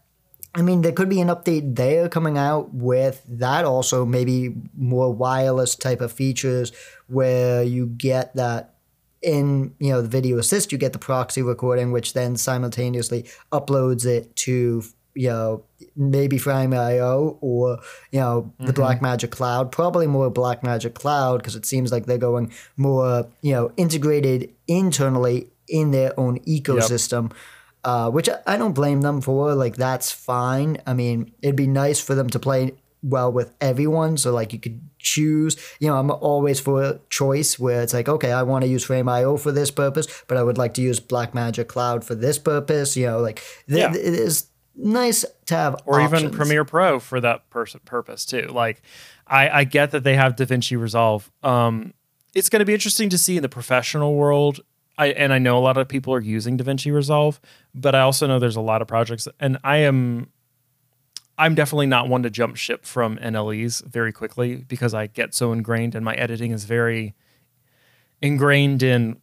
[0.54, 5.12] I mean, there could be an update there coming out with that also, maybe more
[5.12, 6.72] wireless type of features
[7.06, 8.74] where you get that
[9.22, 14.06] in, you know, the video assist, you get the proxy recording, which then simultaneously uploads
[14.06, 14.82] it to,
[15.14, 15.64] you know,
[15.96, 17.78] maybe Frame.io or,
[18.12, 22.52] you know, the Blackmagic Cloud, probably more Blackmagic Cloud because it seems like they're going
[22.76, 27.32] more, you know, integrated internally in their own ecosystem
[27.84, 29.54] uh, which I don't blame them for.
[29.54, 30.78] Like that's fine.
[30.86, 34.16] I mean, it'd be nice for them to play well with everyone.
[34.16, 35.56] So like you could choose.
[35.80, 39.36] You know, I'm always for choice where it's like, okay, I want to use Frame.io
[39.36, 42.96] for this purpose, but I would like to use Blackmagic Cloud for this purpose.
[42.96, 43.36] You know, like
[43.68, 43.90] th- Yeah.
[43.90, 46.30] it is nice to have or even.
[46.30, 48.42] Premiere Pro for that pers- purpose too.
[48.48, 48.82] Like,
[49.26, 51.30] I, I get that they have DaVinci Resolve.
[51.42, 51.94] Um,
[52.34, 54.60] it's going to be interesting to see in the professional world.
[54.96, 57.40] I and I know a lot of people are using DaVinci Resolve,
[57.74, 60.30] but I also know there's a lot of projects, and I am.
[61.38, 65.52] I'm definitely not one to jump ship from NLEs very quickly because I get so
[65.52, 67.14] ingrained and my editing is very
[68.20, 69.16] ingrained in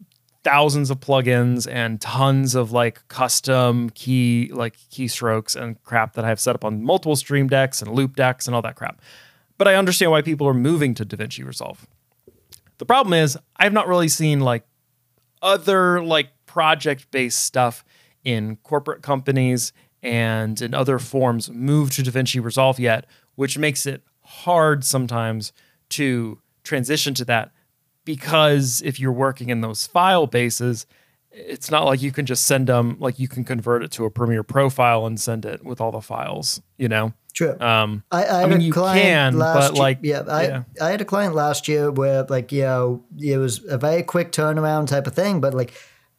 [0.45, 6.30] thousands of plugins and tons of like custom key like keystrokes and crap that I
[6.30, 9.01] have set up on multiple stream decks and Loupedecks and all that crap.
[9.58, 11.86] But I understand why people are moving to DaVinci Resolve.
[12.78, 14.65] The problem is I've not really seen like
[15.41, 17.84] other like project based stuff
[18.23, 19.73] in corporate companies
[20.05, 25.51] and in other forms move to DaVinci Resolve yet, which makes it hard sometimes
[25.89, 27.51] to transition to that
[28.05, 30.85] because if you're working in those file bases,
[31.31, 34.11] it's not like you can just send them like you can convert it to a
[34.11, 37.13] Premiere profile and send it with all the files, you know.
[37.33, 37.59] True.
[37.59, 40.63] Um, I, I, I mean, you can, but year- like, yeah, I, yeah.
[40.81, 44.31] I had a client last year where like you know it was a very quick
[44.31, 45.73] turnaround type of thing, but like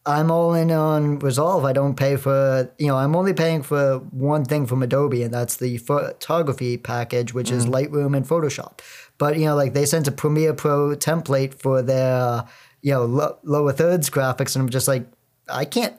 [0.07, 1.65] I'm all in on Resolve.
[1.65, 5.35] I don't pay for you know I'm only paying for one thing from Adobe, and
[5.35, 7.59] that's the photography package, which Mm-hmm.
[7.59, 8.79] is Lightroom and Photoshop.
[9.19, 12.45] But you know like they sent a Premiere Pro template for their
[12.83, 15.07] you know lo- lower thirds graphics, and I'm just like
[15.49, 15.95] I can't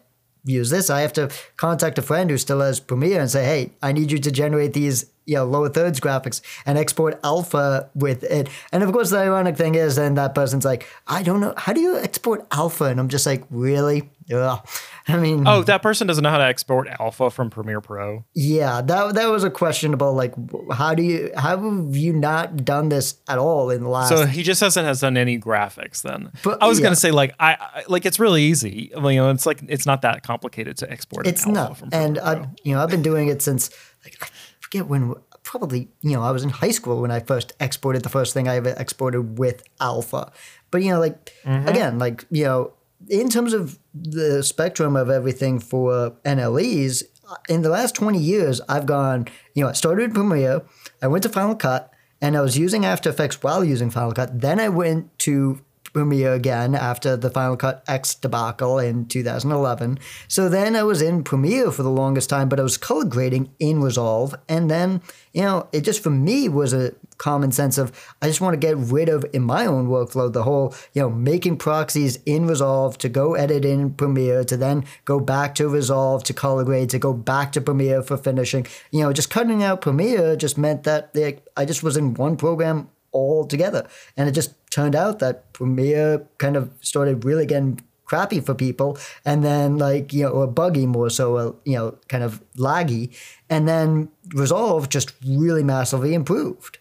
[0.46, 0.90] use this.
[0.90, 4.12] I have to contact a friend who still has Premiere and say, hey, I need
[4.14, 8.50] you to generate these, you know, lower thirds graphics and export alpha with it.
[8.72, 11.74] And of course, the ironic thing is, then that person's like, I don't know, how
[11.74, 12.86] do you export alpha?
[12.86, 14.10] And I'm just like, really?
[14.34, 14.68] Ugh.
[15.10, 18.26] I mean, oh, that person doesn't know how to export alpha from Premiere Pro.
[18.34, 20.34] yeah, that that was a question about like,
[20.74, 24.10] how do you, how have you not done this at all in the last?
[24.10, 26.32] So he just hasn't has done any graphics then.
[26.44, 26.84] But- I was yeah.
[26.84, 28.92] gonna say like I, I like it's really easy.
[28.94, 31.26] You know, it's like it's not that complicated to export.
[31.26, 33.70] it's alpha not from and i you know i've been doing it since
[34.04, 34.30] like
[34.68, 38.10] forget when probably you know i was in high school when i first exported the
[38.10, 40.30] first thing i ever exported with alpha
[40.72, 41.68] but you know like Mm-hmm.
[41.70, 42.74] again like you know
[43.22, 47.04] in terms of the spectrum of everything for nles
[47.48, 50.62] in the last 20 years i've gone you know i started in premiere
[51.02, 54.42] i went to final cut and i was using after effects while using final cut
[54.42, 55.62] then i went to
[55.98, 59.98] Premiere again after the Final Cut X debacle in 2011.
[60.28, 63.50] So then I was in Premiere for the longest time, but I was color grading
[63.58, 64.36] in Resolve.
[64.48, 65.02] And then,
[65.34, 68.60] you know, it just for me was a common sense of I just want to
[68.60, 73.00] get rid of in my own workflow the whole, you know, making proxies in Resolve
[73.00, 77.00] to go edit in Premiere to then go back to Resolve to color grade to
[77.00, 78.68] go back to Premiere for finishing.
[78.92, 82.90] You know, just cutting out Premiere just meant that I just was in one program
[83.12, 83.88] all together.
[84.16, 88.98] And it just turned out that Premiere kind of started really getting crappy for people
[89.26, 93.16] and then like, you know, or buggy more so, uh, you know, kind of laggy.
[93.50, 96.80] And then Resolve just really massively improved.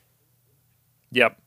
[1.11, 1.41] Yep.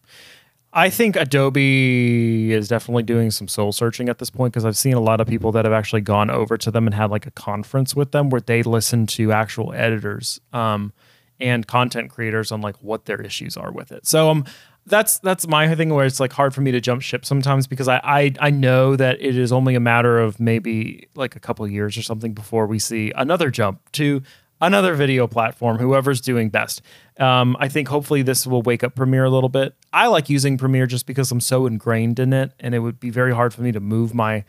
[0.72, 4.94] I think Adobe is definitely doing some soul searching at this point because I've seen
[4.94, 7.32] a lot of people that have actually gone over to them and had like a
[7.32, 10.94] conference with them where they listen to actual editors um,
[11.40, 14.06] and content creators on like what their issues are with it.
[14.06, 14.46] So um,
[14.90, 17.88] that's that's my thing where it's like hard for me to jump ship sometimes because
[17.88, 21.68] I I, I know that it is only a matter of maybe like a couple
[21.68, 24.22] years or something before we see another jump to
[24.62, 26.82] another video platform, whoever's doing best.
[27.18, 29.76] Um, I think hopefully this will wake up Premiere a little bit.
[29.94, 33.10] I like using Premiere just because I'm so ingrained in it, and it would be
[33.10, 34.44] very hard for me to move my.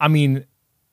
[0.00, 0.44] I mean,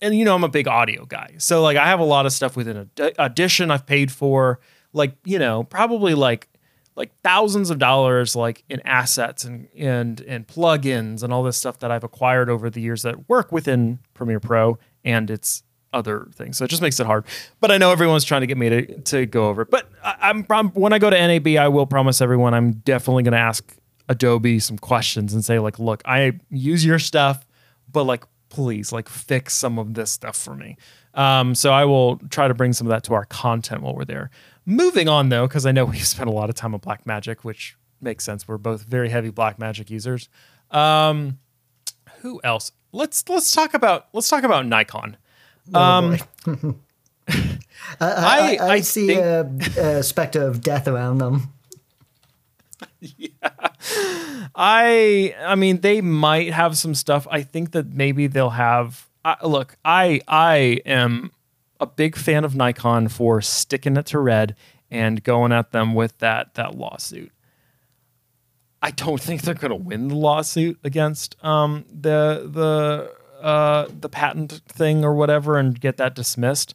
[0.02, 2.34] and you know, I'm a big audio guy, so like I have a lot of
[2.34, 4.60] stuff within Aud- Audition I've paid for,
[4.94, 6.48] like you know, probably like
[6.96, 11.80] like thousands of dollars like in assets and and and plugins and all this stuff
[11.80, 16.58] that I've acquired over the years that work within Premiere Pro and its other things.
[16.58, 17.26] So it just makes it hard.
[17.60, 19.70] But I know everyone's trying to get me to, to go over it.
[19.70, 23.24] But I, I'm prom- when I go to NAB, I will promise everyone I'm definitely
[23.24, 23.76] going to ask
[24.10, 27.46] Adobe some questions and say like, look, I use your stuff,
[27.92, 30.78] but like please like fix some of this stuff for me.
[31.16, 34.06] Um, so I will try to bring some of that to our content while we're
[34.06, 34.30] there.
[34.66, 37.76] Moving on though, because I know we've spent a lot of time on Blackmagic, which
[38.02, 38.48] makes sense.
[38.48, 40.30] We're both very heavy Blackmagic users.
[40.72, 41.40] Um,
[42.22, 42.72] who else?
[42.92, 45.18] Let's let's talk about let's talk about Nikon.
[45.74, 46.18] Um,
[47.28, 47.38] I,
[48.00, 51.50] I, I- I, I see think- a, a specter of death around them.
[53.00, 53.28] Yeah.
[54.56, 57.28] I I mean they might have some stuff.
[57.30, 59.10] I think that maybe they'll have.
[59.26, 61.32] I look, I I am
[61.84, 64.56] a big fan of Nikon for sticking it to red
[64.90, 67.32] and going at them with that that lawsuit.
[68.82, 74.10] I don't think they're going to win the lawsuit against um, the the uh, the
[74.10, 76.74] patent thing or whatever and get that dismissed.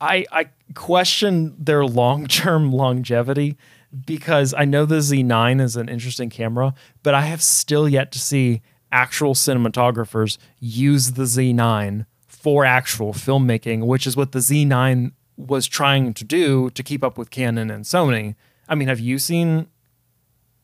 [0.00, 3.56] I I question their long term longevity
[4.04, 8.18] because I know the Z9 is an interesting camera, but I have still yet to
[8.18, 12.06] see actual cinematographers use the Z9
[12.46, 17.18] for actual filmmaking, which is what the Z9 was trying to do to keep up
[17.18, 18.36] with Canon and Sony.
[18.68, 19.66] I mean, have you seen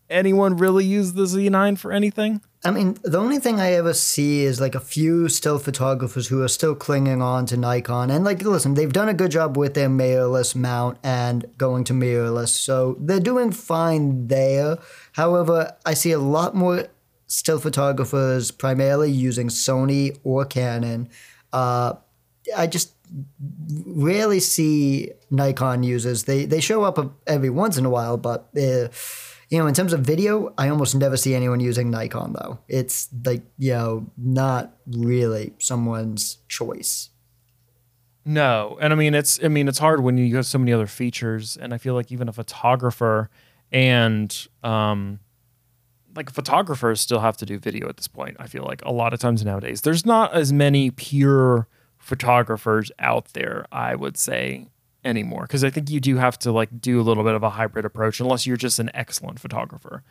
[0.09, 2.41] anyone really use the Z9 for anything?
[2.65, 6.41] I mean, the only thing I ever see is like a few still photographers who
[6.45, 8.13] are still clinging on to Nikon.
[8.13, 11.93] And like, listen, they've done a good job with their mirrorless mount and going to
[11.93, 12.51] mirrorless.
[12.51, 14.79] So they're doing fine there.
[15.15, 16.87] However, I see a lot more
[17.27, 21.09] still photographers primarily using Sony or Canon.
[21.53, 21.95] Uh,
[22.57, 22.95] I just
[23.87, 26.25] rarely see Nikon users.
[26.25, 28.89] They they show up every once in a while, but uh,
[29.49, 32.59] you know, in terms of video, I almost never see anyone using Nikon though.
[32.69, 37.11] It's like you know, not really someone's choice.
[38.25, 40.87] No, and I mean it's I mean it's hard when you have so many other
[40.87, 43.31] features, and I feel like even a photographer
[43.71, 45.21] and um,
[46.15, 48.37] like photographers still have to do video at this point.
[48.39, 53.27] I feel like a lot of times nowadays there's not as many pure photographers out
[53.33, 54.69] there, I would say,
[55.05, 57.51] anymore because I think you do have to like do a little bit of a
[57.51, 60.03] hybrid approach unless you're just an excellent photographer.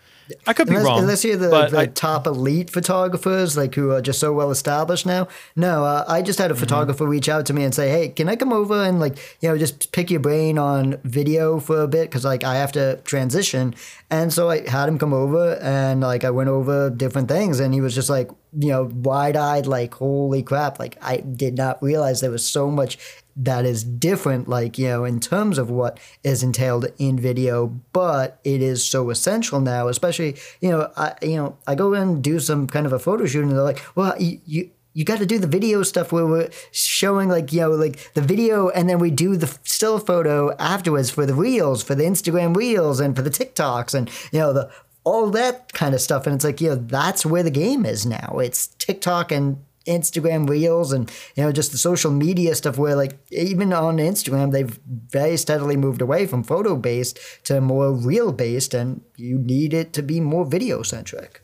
[0.46, 1.00] I could unless, be wrong.
[1.00, 5.06] Unless you're the, the I, top elite photographers like who are just so well established
[5.06, 5.28] now.
[5.56, 6.62] No, uh, I just had a mm-hmm.
[6.62, 7.12] photographer mm-hmm.
[7.12, 9.58] reach out to me and say, "Hey, can I come over and like, you know,
[9.58, 13.74] just pick your brain on video for a bit cuz like I have to transition."
[14.10, 17.74] And so I had him come over and like I went over different things and
[17.74, 22.20] he was just like, you know, wide-eyed like, "Holy crap, like I did not realize
[22.20, 22.98] there was so much
[23.36, 28.40] that is different, like, you know, in terms of what is entailed in video, but
[28.44, 32.24] it is so essential now, especially, you know, I, you know, I go in and
[32.24, 35.20] do some kind of a photo shoot and they're like, well, you, you you got
[35.20, 38.90] to do the video stuff where we're showing like you know like the video and
[38.90, 43.16] then we do the still photo afterwards for the reels for the instagram reels and
[43.16, 44.70] for the tiktoks and you know the
[45.04, 46.26] all that kind of stuff.
[46.26, 48.40] And it's like you know that's where the game is now.
[48.40, 53.20] It's tiktok and Instagram reels and you know just the social media stuff where like
[53.32, 58.74] even on Instagram they've very steadily moved away from photo based to more reel based
[58.74, 61.42] and you need it to be more video centric.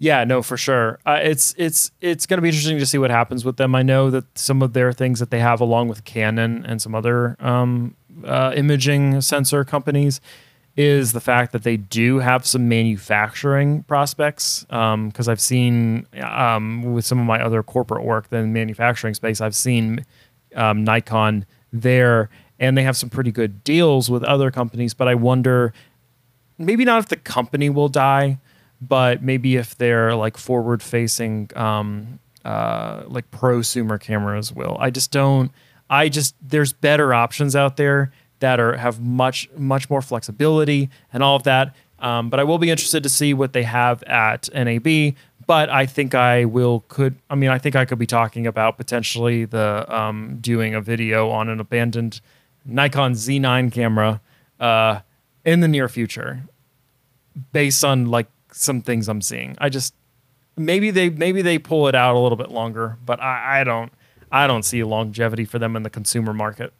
[0.00, 1.00] Yeah, no, for sure.
[1.04, 3.74] Uh, it's it's it's going to be interesting to see what happens with them.
[3.74, 6.94] I know that some of their things that they have along with Canon and some
[6.94, 10.20] other um, uh, imaging sensor companies
[10.78, 14.62] is the fact that they do have some manufacturing prospects.
[14.62, 19.40] Because um, I've seen um, with some of my other corporate work, the manufacturing space,
[19.40, 20.06] I've seen
[20.54, 24.94] um, Nikon there, and they have some pretty good deals with other companies.
[24.94, 25.72] But I wonder,
[26.58, 28.38] maybe not if the company will die,
[28.80, 34.76] but maybe if they're like forward facing, um, uh, like prosumer cameras will.
[34.78, 35.50] I just don't.
[35.90, 41.22] I just there's better options out there that are have much much more flexibility and
[41.22, 41.74] all of that.
[41.98, 45.14] Um, but I will be interested to see what they have at NAB.
[45.46, 48.76] But I think I will could I mean I think I could be talking about
[48.76, 52.20] potentially the um, doing a video on an abandoned
[52.64, 54.20] Nikon Z9 camera
[54.60, 55.00] uh,
[55.44, 56.42] in the near future,
[57.52, 59.56] based on like some things I'm seeing.
[59.58, 59.94] I just
[60.56, 63.92] maybe they maybe they pull it out a little bit longer, but I, I don't
[64.30, 66.72] I don't see longevity for them in the consumer market.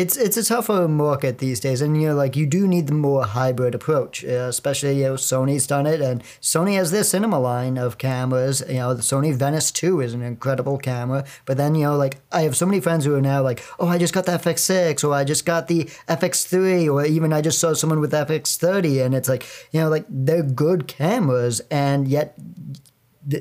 [0.00, 2.94] It's it's a tougher market these days, and you know, like you do need the
[2.94, 4.24] more hybrid approach.
[4.24, 8.62] Uh, especially, you know, Sony's done it, and Sony has their cinema line of cameras.
[8.66, 12.16] You know, the Sony Venice Two is an incredible camera, but then you know, like
[12.32, 15.04] I have so many friends who are now like, oh, I just got the FX6,
[15.04, 19.14] or I just got the FX3, or even I just saw someone with FX30, and
[19.14, 22.38] it's like, you know, like they're good cameras, and yet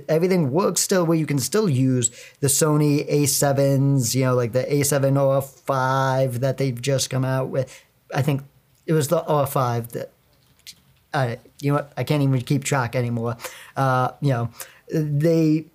[0.08, 4.64] everything works still where you can still use the Sony A7s, you know, like the
[4.64, 7.84] A7 R5 that they've just come out with.
[8.14, 8.44] I think
[8.86, 10.12] it was the R5 that,
[11.14, 13.38] uh, you know I can't even keep track anymore.
[13.76, 14.50] Uh, you know,
[14.92, 15.66] they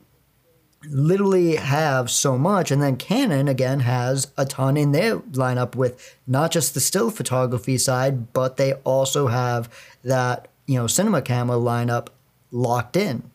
[0.89, 2.71] literally have so much.
[2.71, 7.11] And then Canon, again, has a ton in their lineup with not just the still
[7.11, 9.69] photography side, but they also have
[10.03, 12.09] that, you know, cinema camera lineup
[12.51, 13.31] locked in.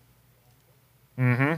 [1.20, 1.56] Hmm.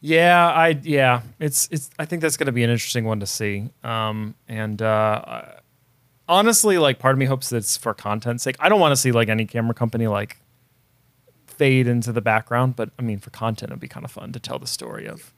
[0.00, 1.88] Yeah, I yeah, it's it's.
[1.96, 3.70] I think that's going to be an interesting one to see.
[3.84, 5.42] Um, and uh,
[6.28, 8.56] honestly, like, part of me hopes that it's for content's sake.
[8.58, 10.38] I don't want to see like any camera company like
[11.46, 14.40] fade into the background, but I mean, for content, it'd be kind of fun to
[14.40, 15.32] tell the story of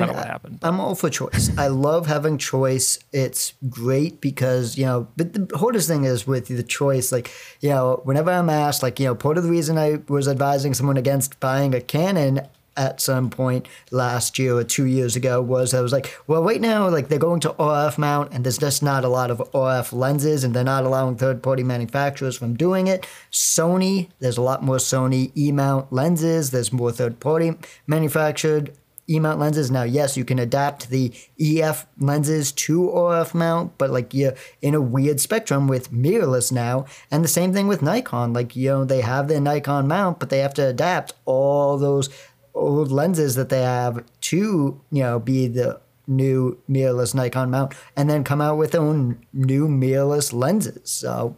[0.00, 0.58] I mean, what happened.
[0.62, 1.56] I'm all for choice.
[1.58, 2.98] I love having choice.
[3.12, 7.30] It's great because, you know, but the hardest thing is with the choice, like,
[7.60, 10.74] you know, whenever I'm asked, like, you know, part of the reason I was advising
[10.74, 12.42] someone against buying a Canon
[12.76, 16.60] at some point last year or two years ago was I was like, well, right
[16.60, 19.92] now, like they're going to RF mount and there's just not a lot of RF
[19.92, 23.06] lenses and they're not allowing third party manufacturers from doing it.
[23.30, 27.52] Sony, there's a lot more Sony E mount lenses, there's more third party
[27.86, 28.72] manufactured
[29.08, 29.70] E mount lenses.
[29.70, 34.74] Now, yes, you can adapt the EF lenses to RF mount, but like you're in
[34.74, 36.86] a weird spectrum with mirrorless now.
[37.10, 38.32] And the same thing with Nikon.
[38.32, 42.08] Like, you know, they have their Nikon mount, but they have to adapt all those
[42.54, 48.10] old lenses that they have to, you know, be the new mirrorless Nikon mount and
[48.10, 50.90] then come out with their own new mirrorless lenses.
[50.90, 51.36] So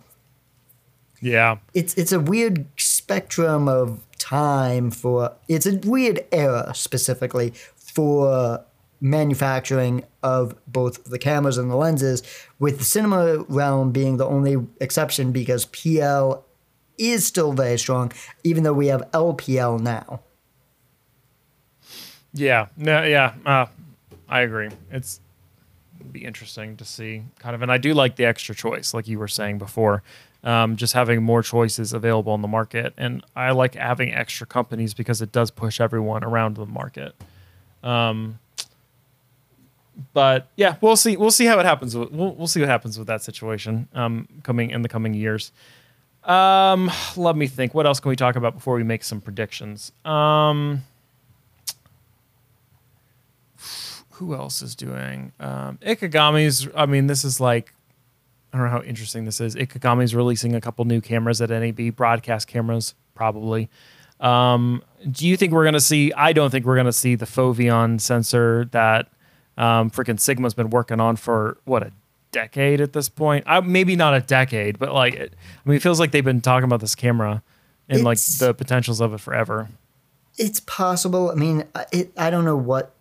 [1.20, 1.56] yeah.
[1.72, 8.64] It's it's a weird spectrum of time for it's a weird era specifically for
[9.00, 12.22] manufacturing of both the cameras and the lenses,
[12.58, 16.42] with the cinema realm being the only exception because PL
[16.96, 18.10] is still very strong,
[18.44, 20.20] even though we have LPL now.
[22.32, 23.66] Yeah, no, yeah, uh,
[24.28, 24.70] I agree.
[24.90, 25.20] It's
[26.10, 29.18] be interesting to see kind of, and I do like the extra choice, like you
[29.18, 30.02] were saying before
[30.44, 32.92] um, just having more choices available in the market.
[32.96, 37.14] And I like having extra companies because it does push everyone around the market.
[37.82, 38.38] Um,
[40.12, 41.16] but yeah, we'll see.
[41.16, 41.96] We'll see how it happens.
[41.96, 45.50] We'll, we'll see what happens with that situation um, coming in the coming years.
[46.24, 47.74] Um, let me think.
[47.74, 49.92] What else can we talk about before we make some predictions?
[50.04, 50.84] Um,
[54.12, 56.68] who else is doing um, Ikegami's?
[56.74, 57.72] I mean, this is like
[58.54, 59.56] I don't know how interesting this is.
[59.56, 63.68] Ikegami is releasing a couple new cameras at NAB, broadcast cameras, probably.
[64.20, 64.80] Um,
[65.10, 66.12] do you think we're going to see?
[66.12, 69.08] I don't think we're going to see the Foveon sensor that
[69.58, 71.90] um, freaking Sigma's been working on for what a
[72.30, 73.42] decade at this point.
[73.48, 76.40] I, maybe not a decade, but like, it, I mean, it feels like they've been
[76.40, 77.42] talking about this camera
[77.88, 79.68] and it's, like the potentials of it forever.
[80.38, 81.28] It's possible.
[81.28, 82.93] I mean, it, I don't know what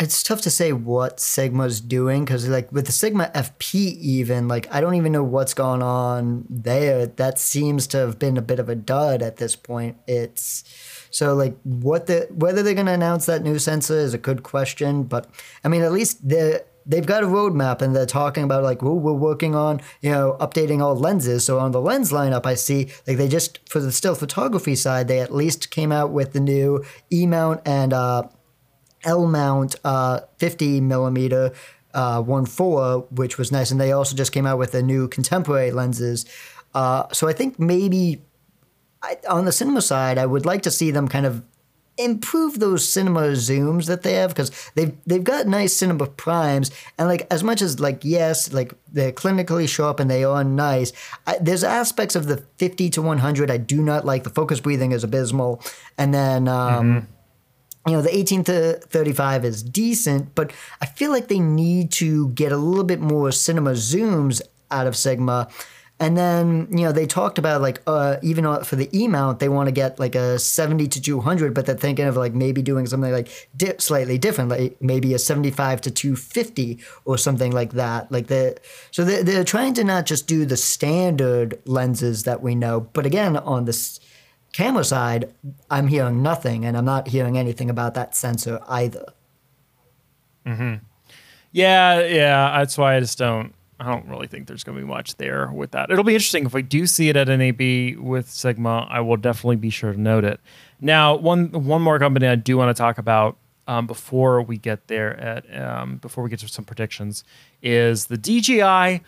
[0.00, 4.66] it's tough to say what Sigma's doing because, like, with the Sigma FP, even like
[4.74, 7.06] I don't even know what's going on there.
[7.06, 9.98] That seems to have been a bit of a dud at this point.
[10.06, 10.64] It's
[11.10, 14.42] so like what the whether they're going to announce that new sensor is a good
[14.42, 15.02] question.
[15.02, 15.28] But
[15.62, 18.98] I mean, at least they they've got a roadmap and they're talking about like, well,
[18.98, 21.44] we're working on you know updating all lenses.
[21.44, 25.08] So on the lens lineup, I see like they just for the still photography side,
[25.08, 26.82] they at least came out with the new
[27.12, 27.92] E mount and.
[27.92, 28.22] uh
[29.04, 31.52] L mount uh, 50 millimeter
[31.94, 33.70] uh, 1.4, which was nice.
[33.70, 36.24] And they also just came out with the new contemporary lenses.
[36.74, 38.22] Uh, so I think maybe
[39.02, 41.42] I, on the cinema side, I would like to see them kind of
[41.98, 47.06] improve those cinema zooms that they have because they've they've got nice cinema primes and
[47.08, 50.94] like as much as like yes like they're clinically sharp and they are nice
[51.26, 54.92] I, there's aspects of the 50 to 100 I do not like the focus breathing
[54.92, 55.62] is abysmal
[55.98, 57.12] and then um, mm-hmm
[57.86, 62.28] you know, the 18 to 35 is decent, but I feel like they need to
[62.30, 65.48] get a little bit more cinema zooms out of Sigma.
[65.98, 69.50] And then, you know, they talked about like, uh, even for the E mount, they
[69.50, 72.86] want to get like a 70 to 200, but they're thinking of like maybe doing
[72.86, 78.10] something like di- slightly different, like maybe a 75 to 250 or something like that.
[78.10, 78.58] Like the,
[78.90, 83.04] so they're, they're trying to not just do the standard lenses that we know, but
[83.04, 84.00] again, on this,
[84.60, 85.32] camera side,
[85.70, 89.06] I'm hearing nothing, and I'm not hearing anything about that sensor either.
[90.46, 90.74] Hmm.
[91.52, 92.58] Yeah, yeah.
[92.58, 93.54] That's why I just don't.
[93.78, 95.90] I don't really think there's going to be much there with that.
[95.90, 98.86] It'll be interesting if we do see it at NAB with Sigma.
[98.90, 100.38] I will definitely be sure to note it.
[100.82, 104.88] Now, one one more company I do want to talk about um, before we get
[104.88, 107.24] there at um, before we get to some predictions
[107.62, 109.02] is the DJI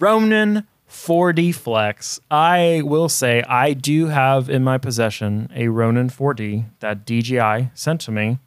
[0.00, 2.20] Ronin 4D Flex.
[2.30, 8.00] I will say I do have in my possession a Ronin 4D that DJI sent
[8.02, 8.40] to me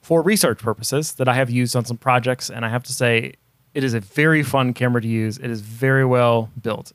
[0.00, 2.48] for research purposes that I have used on some projects.
[2.48, 3.34] And I have to say,
[3.74, 5.38] it is a very fun camera to use.
[5.38, 6.92] It is very well built.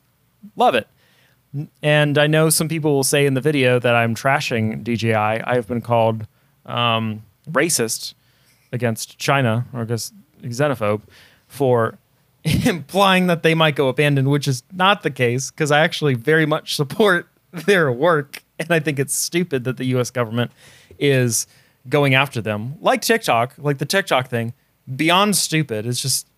[0.56, 0.88] Love it.
[1.82, 5.14] And I know some people will say in the video that I'm trashing DJI.
[5.14, 6.26] I have been called
[6.64, 8.14] um, racist
[8.72, 11.02] against China or against xenophobe
[11.48, 11.98] for
[12.64, 16.46] implying that they might go abandoned, which is not the case because I actually very
[16.46, 18.42] much support their work.
[18.58, 20.52] And I think it's stupid that the US government
[20.98, 21.46] is
[21.88, 24.54] going after them, like TikTok, like the TikTok thing,
[24.94, 25.86] beyond stupid.
[25.86, 26.28] It's just,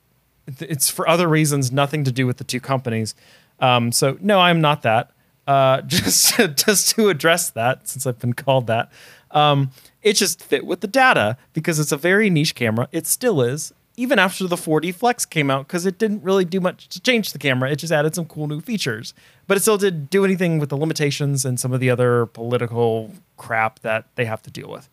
[0.61, 3.15] it's for other reasons, nothing to do with the two companies.
[3.61, 5.11] Um, so, no, I'm not that.
[5.47, 8.91] Uh, just, to, just to address that, since I've been called that,
[9.31, 9.71] um,
[10.03, 12.89] it just fit with the data because it's a very niche camera.
[12.93, 16.61] It still is even after the 4D Flex came out because it didn't really do
[16.61, 17.71] much to change the camera.
[17.71, 19.13] It just added some cool new features,
[19.49, 23.13] but it still didn't do anything with the limitations and some of the other political
[23.37, 24.89] crap that they have to deal with.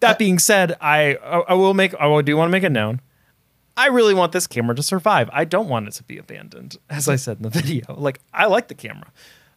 [0.00, 3.00] That being said, I I will make I do want to make it known.
[3.76, 5.28] I really want this camera to survive.
[5.32, 7.94] I don't want it to be abandoned, as I said in the video.
[7.94, 9.12] Like I like the camera.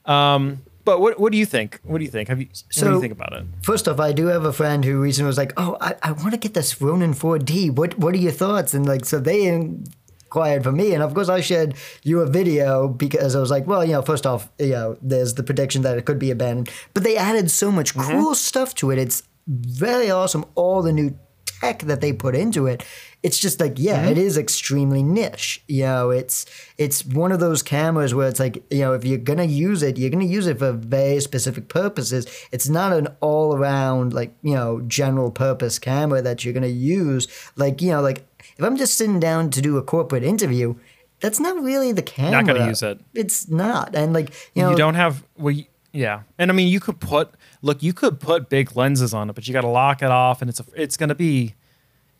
[0.06, 1.80] Um, But what what do you think?
[1.84, 2.30] What do you think?
[2.30, 3.44] Have you what do So- you think about it?
[3.62, 6.32] First off, I do have a friend who recently was like, "Oh, I, I want
[6.32, 7.72] to get this Ronin 4D.
[7.72, 11.30] What What are your thoughts?" And like, so they inquired for me, and of course,
[11.30, 14.70] I shared you a video because I was like, "Well, you know, first off, you
[14.70, 18.12] know, there's the prediction that it could be abandoned, but they added so much mm-hmm.
[18.12, 18.98] cool stuff to it.
[18.98, 20.46] It's very awesome.
[20.56, 21.18] All the new
[21.62, 22.84] tech that they put into it."
[23.24, 24.12] It's just like, yeah, mm-hmm.
[24.12, 25.64] it is extremely niche.
[25.68, 26.46] You know, it's
[26.78, 29.98] it's one of those cameras where it's like, you know, if you're gonna use it,
[29.98, 32.26] you're gonna use it for very specific purposes.
[32.52, 37.28] It's not an all around like, you know, general purpose camera that you're gonna use.
[37.56, 38.26] Like, you know, like
[38.58, 40.76] if I'm just sitting down to do a corporate interview,
[41.20, 42.42] that's not really the camera.
[42.42, 43.02] Not gonna use it.
[43.14, 43.96] It's not.
[43.96, 45.56] And like, you know, you don't have well
[45.94, 49.34] yeah and i mean you could put look you could put big lenses on it
[49.34, 51.54] but you got to lock it off and it's a, it's going to be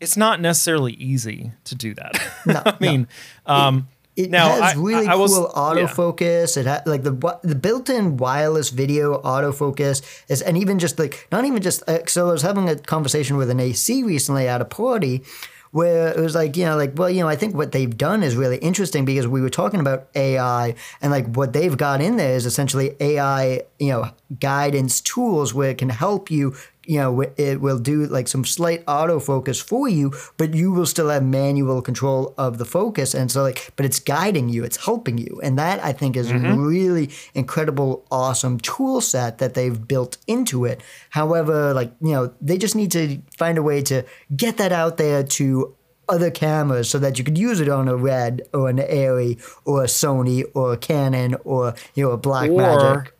[0.02, 2.12] it's not necessarily easy to do that
[2.66, 3.06] i mean
[3.46, 5.62] um It now has I- really I- I was- cool yeah.
[5.64, 6.56] autofocus.
[6.60, 7.14] It had like the
[7.52, 11.80] the built-in wireless video autofocus is, and even just like not even just.
[11.88, 15.22] Uh, so I was having a conversation with an AC recently at a party,
[15.70, 18.22] where it was like you know like well you know I think what they've done
[18.22, 22.18] is really interesting because we were talking about AI and like what they've got in
[22.20, 26.52] there is essentially AI you know guidance tools where it can help you
[26.92, 31.08] you know, it will do like some slight autofocus for you, but you will still
[31.08, 33.14] have manual control of the focus.
[33.14, 35.40] And so, like, but it's guiding you, it's helping you.
[35.42, 40.66] And that I think is a really incredible, awesome tool set that they've built into
[40.66, 40.82] it.
[41.08, 44.04] However, like, you know, they just need to find a way to
[44.36, 45.74] get that out there to
[46.10, 49.82] other cameras so that you could use it on a red or an Arri or
[49.82, 53.11] a Sony or a Canon or, you know, a Black or Magic.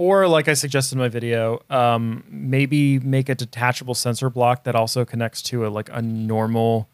[0.00, 4.74] Or like i suggested in my video um maybe make a detachable sensor block that
[4.74, 6.88] also connects to a like a normal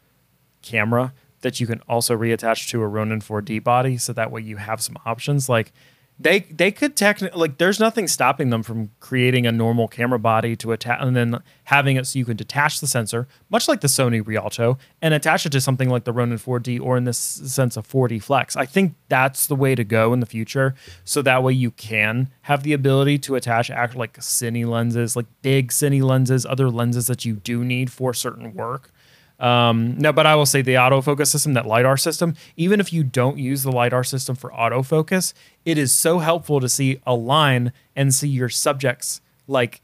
[0.62, 1.12] camera
[1.46, 4.80] that you can also reattach to a Ronin 4D body, so that way you have
[4.82, 5.48] some options.
[5.48, 5.72] Like
[6.18, 10.56] they they could technically like there's nothing stopping them from creating a normal camera body
[10.56, 13.88] to attach and then having it so you can detach the sensor, much like the
[13.88, 17.76] Sony Rialto, and attach it to something like the Ronin 4D or in this sense
[17.76, 18.56] a 4D Flex.
[18.56, 22.30] I think that's the way to go in the future, so that way you can
[22.42, 27.08] have the ability to attach act like cine lenses, like big cine lenses, other lenses
[27.08, 28.90] that you do need for certain work.
[29.38, 33.04] Um, no, but I will say the autofocus system, that LiDAR system, even if you
[33.04, 35.34] don't use the LiDAR system for autofocus,
[35.64, 39.82] it is so helpful to see a line and see your subjects like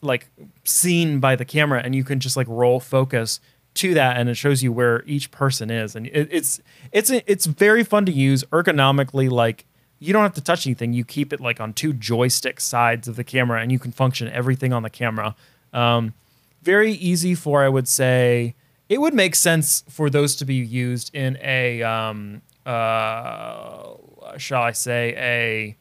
[0.00, 0.28] like
[0.62, 3.40] seen by the camera and you can just like roll focus
[3.74, 5.94] to that and it shows you where each person is.
[5.96, 6.60] And it, it's
[6.92, 9.64] it's it's very fun to use ergonomically like
[10.00, 10.92] you don't have to touch anything.
[10.92, 14.28] You keep it like on two joystick sides of the camera and you can function
[14.28, 15.34] everything on the camera.
[15.72, 16.14] Um,
[16.62, 18.54] very easy for i would say
[18.88, 23.94] it would make sense for those to be used in a um, uh,
[24.36, 25.76] shall i say a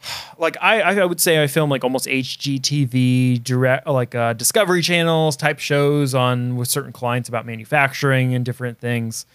[0.38, 5.36] like I, I would say I film like almost HGTV direct like uh, Discovery channels
[5.36, 9.26] type shows on with certain clients about manufacturing and different things.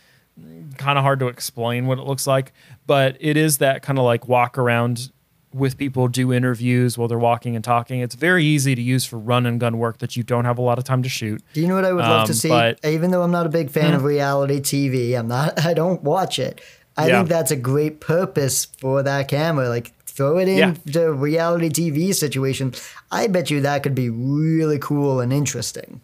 [0.77, 2.53] Kind of hard to explain what it looks like,
[2.87, 5.11] but it is that kind of like walk around
[5.53, 7.99] with people, do interviews while they're walking and talking.
[8.01, 10.61] It's very easy to use for run and gun work that you don't have a
[10.61, 11.41] lot of time to shoot.
[11.53, 12.49] Do you know what I would love to Um, see?
[12.49, 12.89] but- Hmm.
[12.89, 15.63] Even though I'm not a big fan of reality TV, I'm not.
[15.65, 16.61] I don't watch it.
[16.97, 17.17] I Yeah.
[17.17, 19.67] think that's a great purpose for that camera.
[19.69, 21.05] Like throw it into Yeah.
[21.07, 22.73] reality TV situation.
[23.11, 26.01] I bet you that could be really cool and interesting.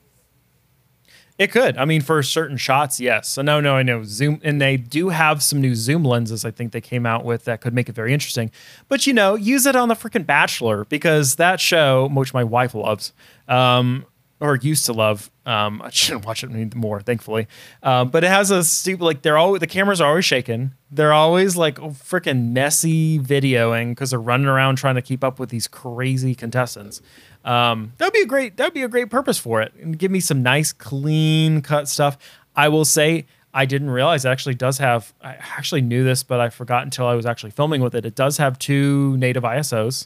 [1.40, 1.78] It could.
[1.78, 3.30] I mean, for certain shots, yes.
[3.30, 6.44] So no, no, I know zoom, and they do have some new zoom lenses.
[6.44, 8.52] I think they came out with that could make it very interesting.
[8.90, 12.76] But you know, use it on the freaking Bachelor because that show, which my wife
[12.76, 13.14] loves,
[13.48, 14.06] um,
[14.42, 15.32] or used to love.
[15.46, 17.48] Um, I shouldn't watch it anymore, thankfully.
[17.84, 20.74] Um, but it has a stupid like they're always the cameras are always shaking.
[20.92, 25.52] They're always like freaking messy videoing because they're running around trying to keep up with
[25.52, 27.02] these crazy contestants.
[27.50, 30.20] Um, that'd be a great that'd be a great purpose for it, and give me
[30.20, 32.16] some nice clean cut stuff.
[32.56, 33.26] I will say
[33.56, 35.16] I didn't realize it actually does have.
[35.20, 38.06] I actually knew this, but I forgot until I was actually filming with it.
[38.06, 40.06] It does have two native ISOs,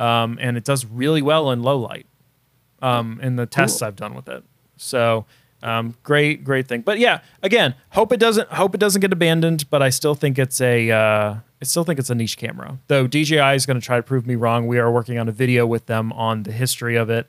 [0.00, 2.06] um, and it does really well in low light
[2.82, 4.42] um, in the tests I've done with it.
[4.76, 5.26] So
[5.62, 6.80] um, great, great thing.
[6.82, 9.68] But yeah, again, hope it doesn't hope it doesn't get abandoned.
[9.70, 12.78] But I still think it's a uh, I still think it's a niche camera.
[12.88, 14.66] Though DJI is going to try to prove me wrong.
[14.66, 17.26] We are working on a video with them on the history of it,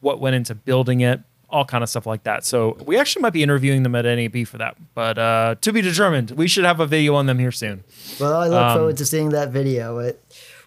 [0.00, 1.20] what went into building it,
[1.50, 2.44] all kind of stuff like that.
[2.44, 4.76] So we actually might be interviewing them at NAB for that.
[4.94, 6.30] But uh, to be determined.
[6.32, 7.84] We should have a video on them here soon.
[8.20, 9.98] Well, I look Um, forward to seeing that video.
[9.98, 10.22] It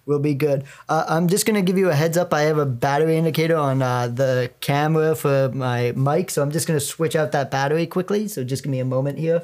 [0.05, 0.63] will be good.
[0.87, 2.33] Uh, I'm just going to give you a heads up.
[2.33, 6.67] I have a battery indicator on uh, the camera for my mic, so I'm just
[6.67, 8.27] going to switch out that battery quickly.
[8.27, 9.43] So just give me a moment here.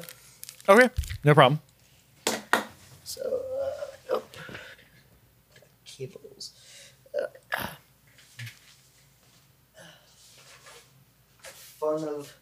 [0.68, 0.88] Okay,
[1.24, 1.60] no problem.
[3.04, 3.42] So,
[4.10, 4.22] uh, oh.
[5.84, 6.52] cables.
[11.42, 12.32] Fun of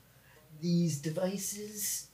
[0.60, 2.08] these devices.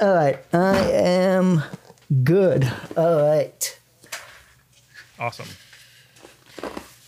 [0.00, 1.62] All right, I am
[2.24, 2.70] good.
[2.96, 3.78] All right,
[5.18, 5.46] Awesome.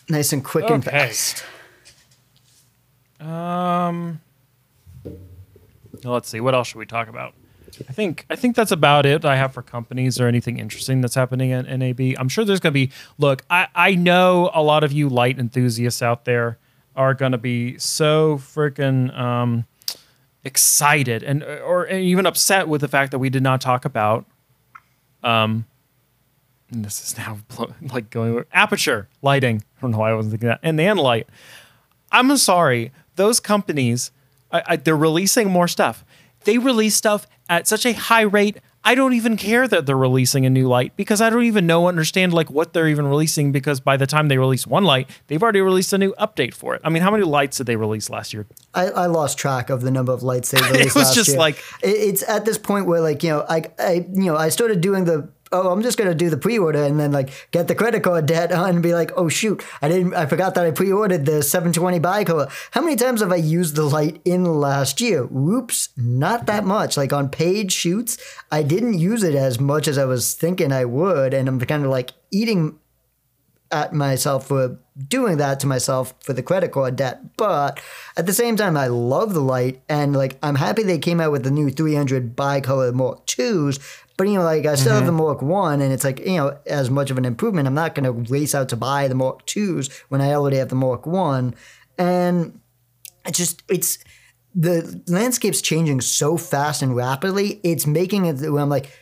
[0.08, 0.90] nice and quick and Okay.
[0.90, 1.44] fast.
[3.18, 4.20] Um,
[6.04, 6.40] let's see.
[6.40, 7.34] What else should we talk about?
[7.88, 11.14] I think I think that's about it I have for companies or anything interesting that's
[11.14, 12.00] happening at NAB.
[12.18, 12.90] I'm sure there's going to be.
[13.16, 16.58] Look, I I know a lot of you light enthusiasts out there
[16.94, 19.64] are going to be so freaking um,
[20.44, 24.26] excited and or even upset with the fact that we did not talk about.
[25.22, 25.66] Um,
[26.70, 27.38] this is now
[27.92, 29.62] like going Aputure lighting.
[29.78, 31.28] I don't know why I wasn't thinking that, and the light.
[32.10, 34.10] I'm sorry, those companies,
[34.50, 36.04] I, I, they're releasing more stuff.
[36.44, 38.58] They release stuff at such a high rate.
[38.84, 41.86] I don't even care that they're releasing a new light because I don't even know,
[41.86, 45.42] understand like what they're even releasing because by the time they release one light, they've
[45.42, 46.80] already released a new update for it.
[46.84, 48.46] I mean, how many lights did they release last year?
[48.74, 51.28] I, I lost track of the number of lights they released it was last just
[51.30, 51.38] year.
[51.38, 54.48] like- It- it's at this point where like you know I I you know I
[54.48, 57.74] started doing the oh I'm just gonna do the pre-order and then like get the
[57.74, 60.70] credit card debt on and be like oh shoot I didn't I forgot that I
[60.70, 62.50] pre-ordered the 720 bicolor.
[62.72, 65.24] How many times have I used the light in last year?
[65.24, 66.96] Whoops, not that much.
[66.96, 68.18] Like on paid shoots,
[68.50, 71.84] I didn't use it as much as I was thinking I would, and I'm kind
[71.84, 72.78] of like eating
[73.72, 74.78] at myself for
[75.08, 77.36] doing that to myself for the credit card debt.
[77.36, 77.80] But
[78.16, 81.32] at the same time, I love the light and like I'm happy they came out
[81.32, 83.80] with the new 300 bicolor Mark twos.
[84.22, 85.20] But you know, like I still have the mm-hmm.
[85.20, 87.66] Mark One, and it's like you know, as much of an improvement.
[87.66, 90.68] I'm not going to race out to buy the Mark twos when I already have
[90.68, 91.56] the Mark One,
[91.98, 92.60] and
[93.26, 93.98] it just it's
[94.54, 97.60] the landscape's changing so fast and rapidly.
[97.64, 98.96] It's making it where I'm like,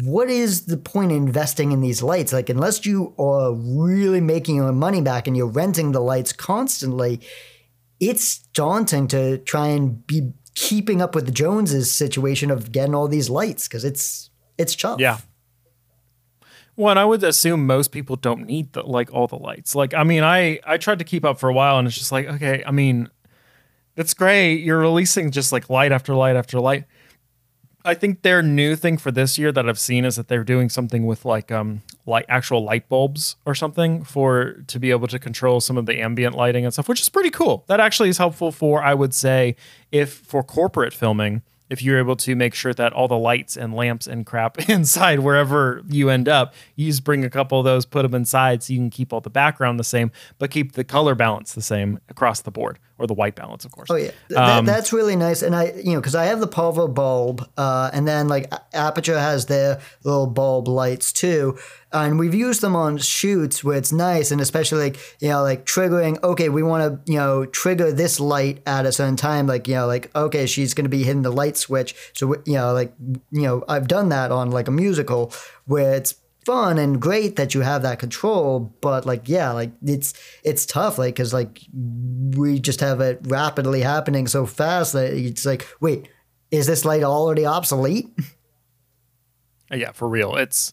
[0.00, 2.32] what is the point in investing in these lights?
[2.32, 7.20] Like, unless you are really making your money back and you're renting the lights constantly,
[8.00, 13.06] it's daunting to try and be keeping up with the Joneses situation of getting all
[13.06, 15.00] these lights because it's it's tough.
[15.00, 15.18] Yeah.
[16.76, 19.74] Well, and I would assume most people don't need the like all the lights.
[19.74, 22.12] Like, I mean, I I tried to keep up for a while, and it's just
[22.12, 23.08] like, okay, I mean,
[23.94, 24.60] that's great.
[24.60, 26.84] You're releasing just like light after light after light.
[27.86, 30.68] I think their new thing for this year that I've seen is that they're doing
[30.68, 35.18] something with like um like actual light bulbs or something for to be able to
[35.18, 37.64] control some of the ambient lighting and stuff, which is pretty cool.
[37.68, 39.56] That actually is helpful for I would say
[39.92, 43.74] if for corporate filming, if you're able to make sure that all the lights and
[43.74, 47.84] lamps and crap inside wherever you end up, you just bring a couple of those,
[47.84, 50.84] put them inside so you can keep all the background the same, but keep the
[50.84, 53.90] color balance the same across the board or the white balance, of course.
[53.90, 55.42] Oh yeah, Th- that, that's really nice.
[55.42, 59.46] And I, you know, because I have the PavoBulb, uh, and then like Aperture has
[59.46, 61.58] their little bulb lights too,
[62.02, 65.64] and we've used them on shoots where it's nice, and especially like you know, like
[65.66, 66.22] triggering.
[66.22, 69.46] Okay, we want to you know trigger this light at a certain time.
[69.46, 71.94] Like you know, like okay, she's going to be hitting the light switch.
[72.14, 72.94] So you know, like
[73.30, 75.32] you know, I've done that on like a musical
[75.66, 80.14] where it's fun and great that you have that control but like yeah like it's
[80.44, 81.60] it's tough like because like
[82.36, 86.08] we just have it rapidly happening so fast that it's like wait
[86.52, 88.08] is this light already obsolete
[89.70, 90.36] Yeah, for real.
[90.36, 90.72] It's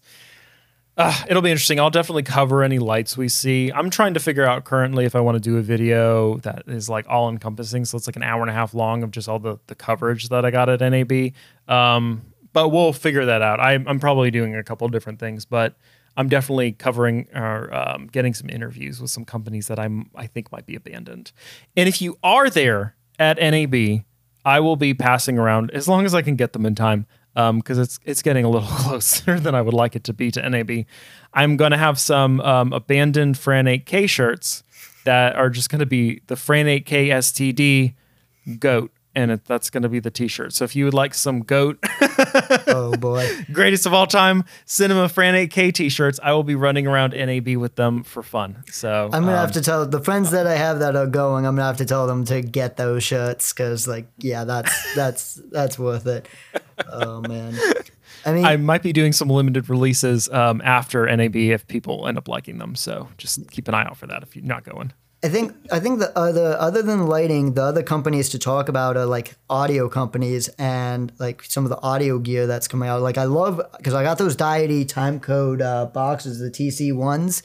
[0.95, 1.79] uh, it'll be interesting.
[1.79, 3.71] I'll definitely cover any lights we see.
[3.71, 6.87] I'm trying to figure out currently if I want to do a video that is
[6.89, 7.85] like all encompassing.
[7.85, 10.29] So it's like an hour and a half long of just all the, the coverage
[10.29, 11.33] that I got at NAB.
[11.67, 12.21] Um,
[12.53, 13.59] but we'll figure that out.
[13.59, 15.75] I, I'm probably doing a couple different things, but
[16.15, 20.51] I'm definitely covering or um, getting some interviews with some companies that I'm I think
[20.51, 21.31] might be abandoned.
[21.75, 24.03] And if you are there at NAB,
[24.45, 27.77] I will be passing around as long as I can get them in time because
[27.77, 30.85] it's it's getting a little closer than I would like it to be to NAB.
[31.33, 34.63] I'm going to have some um, abandoned Fran 8K shirts
[35.05, 39.83] that are just going to be the Fran 8K STD goat, and it, that's going
[39.83, 40.53] to be the T-shirt.
[40.53, 41.77] So if you would like some goat
[42.67, 47.13] oh boy greatest of all time cinema Fran 8K T-shirts, I will be running around
[47.13, 48.63] NAB with them for fun.
[48.71, 51.45] So i'm gonna um, have to tell the friends that i have that are going
[51.45, 55.35] i'm gonna have to tell them to get those shirts because like yeah that's that's
[55.51, 56.27] that's worth it
[56.91, 57.55] oh man
[58.25, 62.17] i mean I might be doing some limited releases um, after NAB if people end
[62.17, 62.75] up liking them.
[62.75, 64.93] So just keep an eye out for that if you're not going.
[65.23, 68.97] I think I think the other other than lighting, the other companies to talk about
[68.97, 73.01] are like audio companies and like some of the audio gear that's coming out.
[73.01, 77.41] Like I love because I got those Deity time code uh, boxes, the TC ones.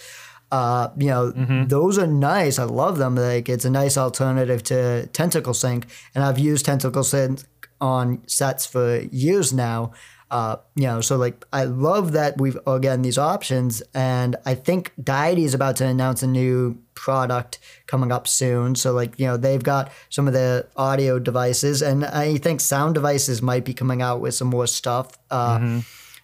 [0.50, 1.30] Uh, you know,
[1.66, 2.58] those are nice.
[2.58, 3.14] I love them.
[3.14, 7.44] Like it's a nice alternative to Tentacle Sync, and I've used Tentacle Sync
[7.80, 9.92] on sets for years now.
[10.30, 14.92] Uh, you know, so like I love that we've again these options, and I think
[15.02, 18.74] Deity is about to announce a new product coming up soon.
[18.74, 22.94] So like you know they've got some of the audio devices, and I think sound
[22.94, 25.18] devices might be coming out with some more stuff.
[25.30, 25.58] Uh,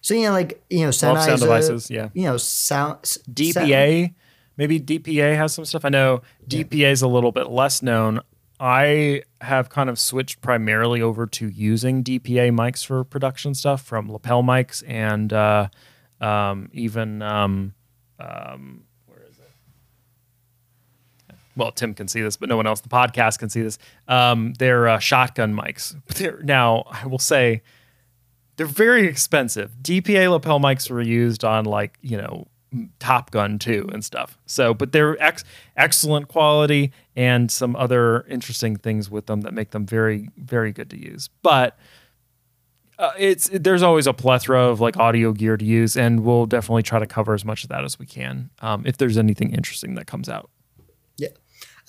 [0.01, 2.09] So you know, like you know, sound devices, yeah.
[2.13, 3.01] You know, sound
[3.33, 4.13] DPA,
[4.55, 5.83] maybe DPA has some stuff.
[5.83, 8.21] I know DPA is a little bit less known.
[8.65, 14.11] I have kind of switched primarily over to using DPA mics for production stuff from
[14.11, 15.67] lapel mics and uh,
[16.19, 17.75] um, even um,
[18.19, 19.51] um, where is it?
[21.55, 22.81] Well, Tim can see this, but no one else.
[22.81, 23.77] The podcast can see this.
[24.07, 25.95] Um, they're uh, shotgun mics.
[26.15, 27.61] They're, now, I will say
[28.55, 29.75] they're very expensive.
[29.79, 32.47] DPA lapel mics were used on like you know
[32.99, 34.37] Top Gun 2 and stuff.
[34.45, 35.43] So, but they're ex-
[35.75, 40.89] excellent quality and some other interesting things with them that make them very very good
[40.91, 41.29] to use.
[41.41, 41.77] But
[42.97, 46.83] uh, it's there's always a plethora of like audio gear to use, and we'll definitely
[46.83, 49.95] try to cover as much of that as we can um, if there's anything interesting
[49.95, 50.49] that comes out.
[51.17, 51.29] Yeah.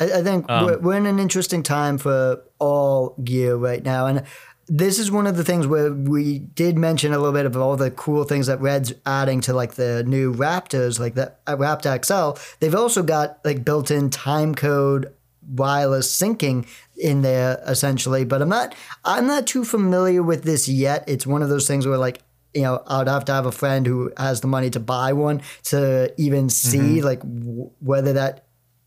[0.00, 4.06] I, I think we're, we're in an interesting time for all gear right now.
[4.06, 4.24] And
[4.68, 7.76] this is one of the things where we did mention a little bit of all
[7.76, 12.04] the cool things that Red's adding to like the new Raptors, like the uh, Raptor
[12.04, 12.40] XL.
[12.58, 15.12] They've also got like built in time code
[15.48, 18.24] wireless syncing in there essentially.
[18.24, 21.04] But i'm not i'm not too familiar with this yet.
[21.06, 22.20] It's one of those things where like
[22.54, 25.42] you know i'd have to have a friend who has the money to buy one
[25.64, 28.46] to even see like w- whether that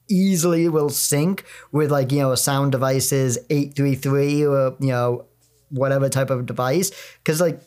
[0.10, 5.26] easily will sync with like you know a sound device's 833 or you know
[5.70, 6.92] whatever type of device
[7.24, 7.60] because like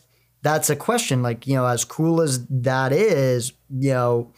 [0.43, 4.31] that's a question like you know as cool as that is you know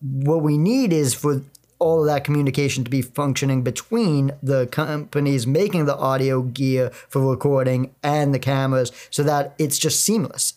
[0.00, 1.42] what we need is for
[1.78, 7.20] all of that communication to be functioning between the companies making the audio gear for
[7.30, 10.54] recording and the cameras so that it's just seamless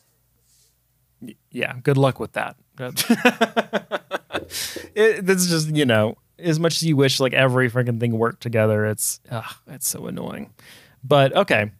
[1.52, 2.56] yeah, good luck with that.
[4.96, 8.42] it, that's just you know, as much as you wish like every freaking thing worked
[8.42, 10.54] together, it's ugh, it's so annoying.
[11.04, 11.72] But okay,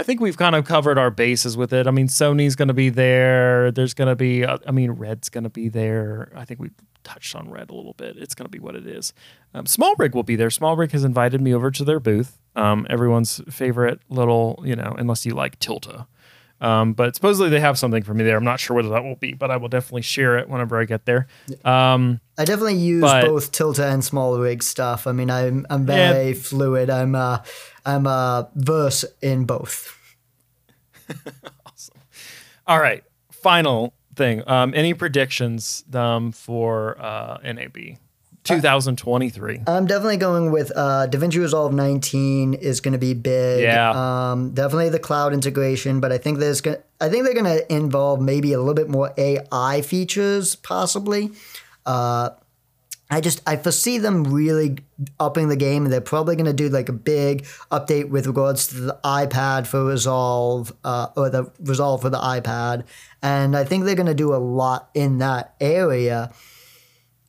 [0.00, 1.86] I think we've kind of covered our bases with it.
[1.86, 3.70] I mean, Sony's going to be there.
[3.70, 6.32] There's going to be, uh, I mean, Red's going to be there.
[6.34, 6.70] I think we
[7.04, 8.16] touched on Red a little bit.
[8.16, 9.12] It's going to be what it is.
[9.52, 10.48] Um, SmallRig will be there.
[10.48, 12.38] SmallRig has invited me over to their booth.
[12.56, 16.06] Um, everyone's favorite little, you know, unless you like Tilta.
[16.62, 18.36] Um, but supposedly they have something for me there.
[18.36, 20.84] I'm not sure whether that will be, but I will definitely share it whenever I
[20.84, 21.26] get there.
[21.64, 25.06] Um, I definitely use But- both Tilta and small rig stuff.
[25.06, 26.12] I mean, I'm I'm Yeah.
[26.12, 26.90] very fluid.
[26.90, 27.38] I'm uh
[27.84, 29.96] I'm uh verse in both.
[31.66, 31.96] awesome.
[32.66, 34.42] all right, final thing.
[34.46, 37.98] Um, any predictions um, for uh, NAB
[38.44, 39.62] 2023?
[39.66, 43.62] I'm definitely going with uh, DaVinci Resolve 19 is going to be big.
[43.62, 43.90] Yeah.
[44.30, 47.72] Um, definitely the cloud integration, but I think there's going I think they're going to
[47.72, 51.30] involve maybe a little bit more AI features, possibly.
[51.86, 52.30] Uh,
[53.10, 54.78] I just I foresee them really
[55.18, 58.68] upping the game, and they're probably going to do like a big update with regards
[58.68, 62.84] to the iPad for Resolve, uh, or the Resolve for the iPad,
[63.22, 66.32] and I think they're going to do a lot in that area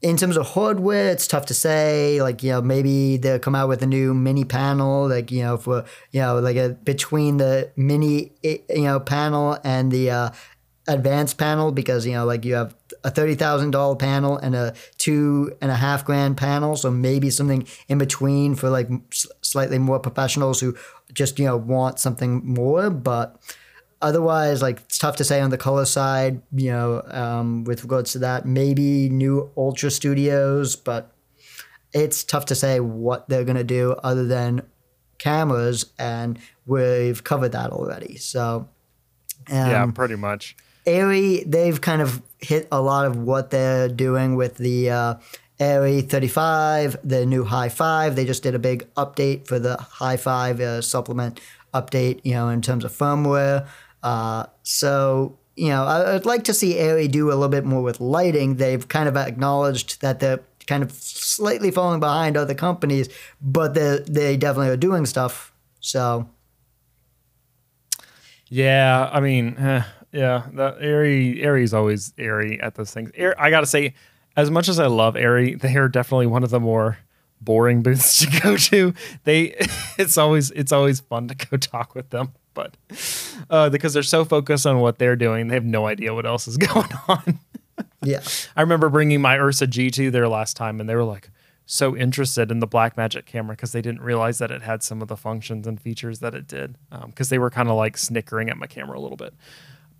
[0.02, 2.22] in terms of hardware, it's tough to say.
[2.22, 5.58] Like, you know, maybe they'll come out with a new mini panel, like, you know,
[5.58, 10.30] for, you know, like a between the mini, you know, panel and the uh,
[10.88, 15.72] advanced panel, because, you know, like you have a $30,000 panel and a two and
[15.72, 16.76] a half grand panel.
[16.76, 18.90] So maybe something in between for like
[19.42, 20.76] slightly more professionals who
[21.14, 22.90] just, you know, want something more.
[22.90, 23.40] But,
[24.02, 28.12] otherwise, like it's tough to say on the color side, you know, um, with regards
[28.14, 28.46] to that.
[28.46, 31.12] Maybe new Ultra Studios, but
[31.94, 34.64] it's tough to say what they're gonna do other than
[35.20, 38.18] cameras, and we've covered that already.
[38.18, 38.68] So,
[39.52, 40.56] um, yeah, pretty much.
[40.86, 45.16] Arri, they've kind of hit a lot of what they're doing with the uh,
[45.60, 48.16] Arri 35, the new Hi-5.
[48.16, 51.40] They just did a big update for the Hi-5 uh, supplement
[51.74, 53.68] update, you know, in terms of firmware.
[54.02, 57.84] Uh, so, you know, I- I'd like to see Arri do a little bit more
[57.84, 58.56] with lighting.
[58.56, 63.10] They've kind of acknowledged that they're kind of slightly falling behind other companies,
[63.42, 65.52] but they they definitely are doing stuff.
[65.80, 66.30] So,
[68.48, 73.12] Yeah, I mean, eh, yeah, that Arri Arri's always airy at those things.
[73.16, 73.93] Air, I gotta say,
[74.36, 76.99] as much as I love Arri, they are definitely one of the more
[77.39, 78.93] boring booths to go to.
[79.24, 79.55] They
[79.97, 82.76] it's always it's always fun to go talk with them, but
[83.49, 86.47] uh, because they're so focused on what they're doing, they have no idea what else
[86.47, 87.39] is going on.
[88.03, 88.22] Yeah.
[88.55, 91.30] I remember bringing my Ursa G2 there last time, and they were like
[91.66, 95.07] so interested in the Blackmagic camera because they didn't realize that it had some of
[95.07, 96.76] the functions and features that it did.
[97.05, 99.34] Because they were kind of like snickering at my camera a little bit.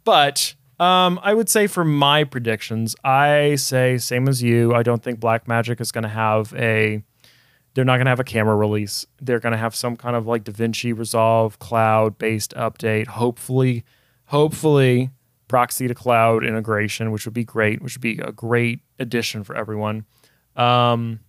[0.04, 4.74] But um, I would say for my predictions, I say same as you.
[4.74, 7.04] I don't think Blackmagic is going to have a.
[7.74, 9.06] They're not going to have a camera release.
[9.22, 13.08] They're going to have some kind of like DaVinci Resolve cloud based update.
[13.08, 13.86] Hopefully,
[14.26, 15.12] hopefully
[15.48, 19.56] proxy to cloud integration, which would be great, which would be a great addition for
[19.56, 20.06] everyone.
[20.56, 21.20] Um,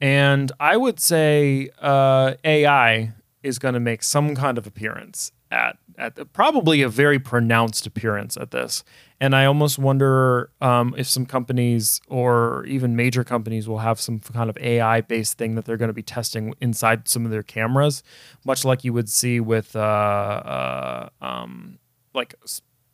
[0.00, 3.12] and I would say uh, AI
[3.42, 7.86] is going to make some kind of appearance at at the, probably a very pronounced
[7.86, 8.82] appearance at this.
[9.20, 14.18] And I almost wonder um, if some companies or even major companies will have some
[14.18, 17.44] kind of AI based thing that they're going to be testing inside some of their
[17.44, 18.02] cameras,
[18.44, 21.78] much like you would see with uh, uh, um,
[22.12, 22.34] like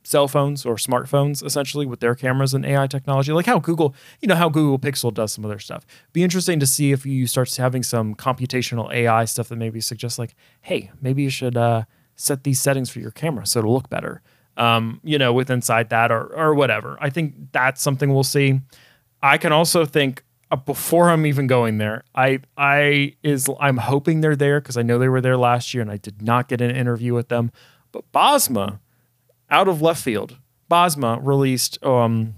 [0.03, 4.29] cell phones or smartphones essentially with their cameras and AI technology, like how Google, you
[4.29, 5.87] know, how Google Pixel does some of their stuff.
[6.13, 10.19] Be interesting to see if you start having some computational AI stuff that maybe suggests
[10.19, 11.85] like, hey, maybe you should uh,
[12.21, 14.23] set these settings for your camera so it'll look better.
[14.57, 16.99] Um, you know, with inside that or or whatever.
[17.01, 18.61] I think that's something we'll see.
[19.23, 24.21] I can also think uh, before I'm even going there, I I is I'm hoping
[24.21, 26.61] they're there because I know they were there last year and I did not get
[26.61, 27.53] an interview with them.
[27.93, 28.81] But Bosma,
[29.49, 30.39] out of left field,
[30.71, 32.35] Bosma released um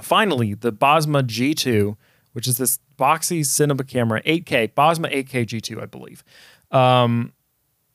[0.00, 1.96] finally the Bosma G2,
[2.32, 6.24] which is this boxy cinema camera, 8K Bosma 8K G2, I believe.
[6.70, 7.32] Um,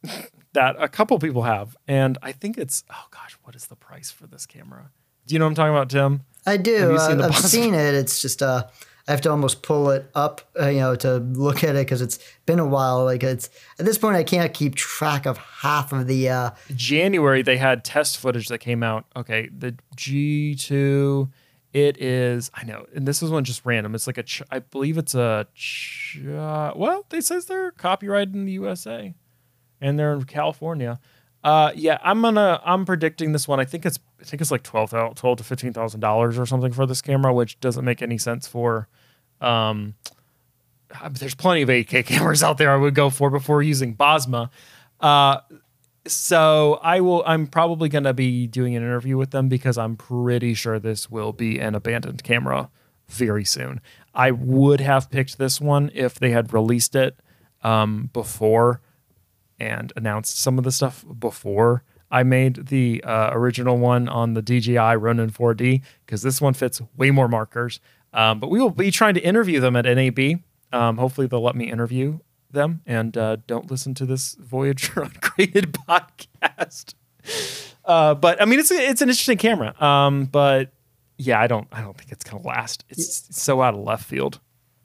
[0.53, 4.11] that a couple people have, and I think it's oh gosh, what is the price
[4.11, 4.91] for this camera?
[5.27, 6.25] Do you know what I'm talking about, Tim?
[6.45, 6.97] I do.
[6.97, 7.93] seen Uh, I've seen it.
[7.93, 8.63] It's just uh,
[9.07, 12.01] I have to almost pull it up, uh, you know, to look at it because
[12.01, 13.05] it's been a while.
[13.05, 13.49] Like it's
[13.79, 16.29] at this point, I can't keep track of half of the.
[16.29, 19.05] Uh, January they had test footage that came out.
[19.15, 21.29] Okay, the G2
[21.73, 23.95] it is I know, and this is one just random.
[23.95, 25.47] It's like a ch- I believe it's a
[26.37, 29.13] uh, well, they says they're copyrighted in the USA
[29.81, 30.99] and they're in California.
[31.43, 33.59] Uh, yeah, I'm gonna I'm predicting this one.
[33.59, 36.71] I think it's I think it's like 12, 12 to fifteen thousand dollars or something
[36.71, 38.87] for this camera, which doesn't make any sense for
[39.41, 39.95] um
[41.01, 44.49] uh, there's plenty of 8K cameras out there I would go for before using Bosma.
[44.99, 45.39] Uh,
[46.07, 47.23] so I will.
[47.25, 51.31] I'm probably to be doing an interview with them because I'm pretty sure this will
[51.31, 52.69] be an abandoned camera
[53.07, 53.81] very soon.
[54.13, 57.19] I would have picked this one if they had released it
[57.63, 58.81] um, before
[59.61, 64.41] and announced some of the stuff before I made the uh, original one on the
[64.41, 67.79] DJI Ronin 4D because this one fits way more markers.
[68.11, 70.41] Um, but we will be trying to interview them at NAB.
[70.73, 75.71] Um, hopefully, they'll let me interview them and uh, don't listen to this Voyager Ungraded
[75.73, 76.95] podcast.
[77.85, 79.81] Uh, but I mean, it's it's an interesting camera.
[79.81, 80.73] Um, but
[81.17, 82.83] yeah, I don't I don't think it's gonna last.
[82.89, 84.39] It's so out of left field.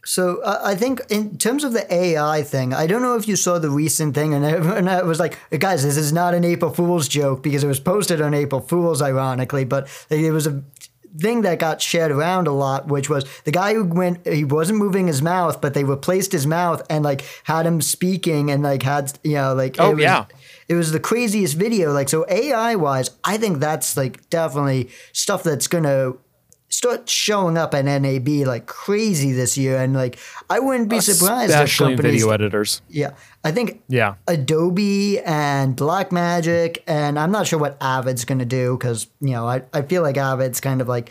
[0.06, 3.34] So uh, I think in terms of the AI thing, I don't know if you
[3.36, 7.08] saw the recent thing, and everyone was like, "Guys, this is not an April Fool's
[7.08, 10.62] joke because it was posted on April Fool's, ironically." But it was a
[11.18, 14.78] thing that got shared around a lot, which was the guy who went, he wasn't
[14.78, 18.82] moving his mouth, but they replaced his mouth and like had him speaking and like
[18.82, 20.24] had you know like Oh, it was, yeah.
[20.68, 21.92] it was the craziest video.
[21.92, 26.12] Like so AI wise, I think that's like definitely stuff that's gonna
[26.76, 30.18] start showing up at NAB like crazy this year, and like
[30.50, 32.20] I wouldn't be surprised if Especially in companies.
[32.22, 32.82] video editors.
[32.88, 33.12] Yeah,
[33.44, 34.14] I think Yeah.
[34.28, 39.62] Adobe and Blackmagic, and I'm not sure what Avid's gonna do because you know I,
[39.72, 41.10] I feel like Avid's kind of like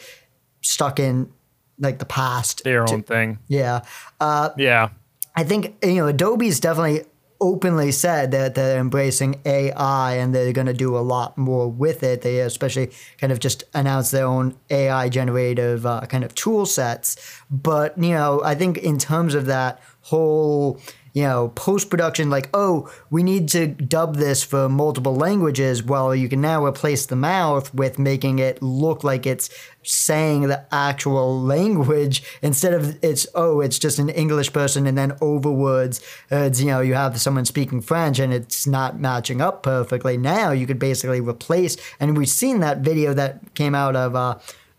[0.61, 1.31] stuck in
[1.79, 2.63] like the past.
[2.63, 3.39] Their own thing.
[3.47, 3.81] Yeah,
[4.19, 4.89] uh, Yeah.
[5.35, 7.03] I think you know Adobe's definitely
[7.41, 12.03] openly said that they're embracing AI and they're going to do a lot more with
[12.03, 12.21] it.
[12.21, 17.41] They especially kind of just announced their own AI generative uh, kind of tool sets.
[17.49, 20.79] But you know, I think in terms of that whole
[21.13, 25.81] you know post production, like oh, we need to dub this for multiple languages.
[25.81, 29.49] Well, you can now replace the mouth with making it look like it's
[29.81, 35.15] saying the actual language instead of it's oh it's just an english person and then
[35.21, 36.01] overwords
[36.31, 40.17] uh, it's, you know you have someone speaking french and it's not matching up perfectly
[40.17, 44.35] now you could basically replace and we've seen that video that came out of uh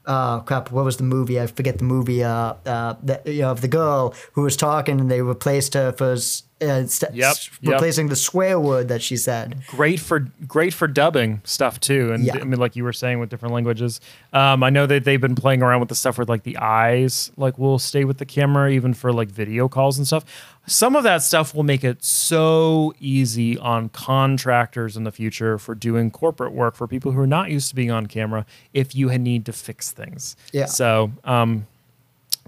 [0.07, 1.41] uh, crap, what was the movie?
[1.41, 2.23] I forget the movie.
[2.23, 2.95] Uh, uh,
[3.25, 6.17] you know, of the girl who was talking, and they replaced her for
[6.63, 7.73] uh, st- Yep, s- yep.
[7.75, 9.59] replacing the swear word that she said.
[9.67, 12.39] great for great for dubbing stuff too and Yeah.
[12.41, 14.01] i mean like you were saying with different languages
[14.33, 17.31] um, i know that they've been playing around with the stuff with like the eyes
[17.37, 20.25] like will stay with the camera even for like video calls and stuff
[20.67, 25.75] some of that stuff will make it so easy on contractors in the future for
[25.75, 29.11] doing corporate work for people who are not used to being on camera if you
[29.19, 30.65] need to fix things Yeah.
[30.67, 31.67] so um,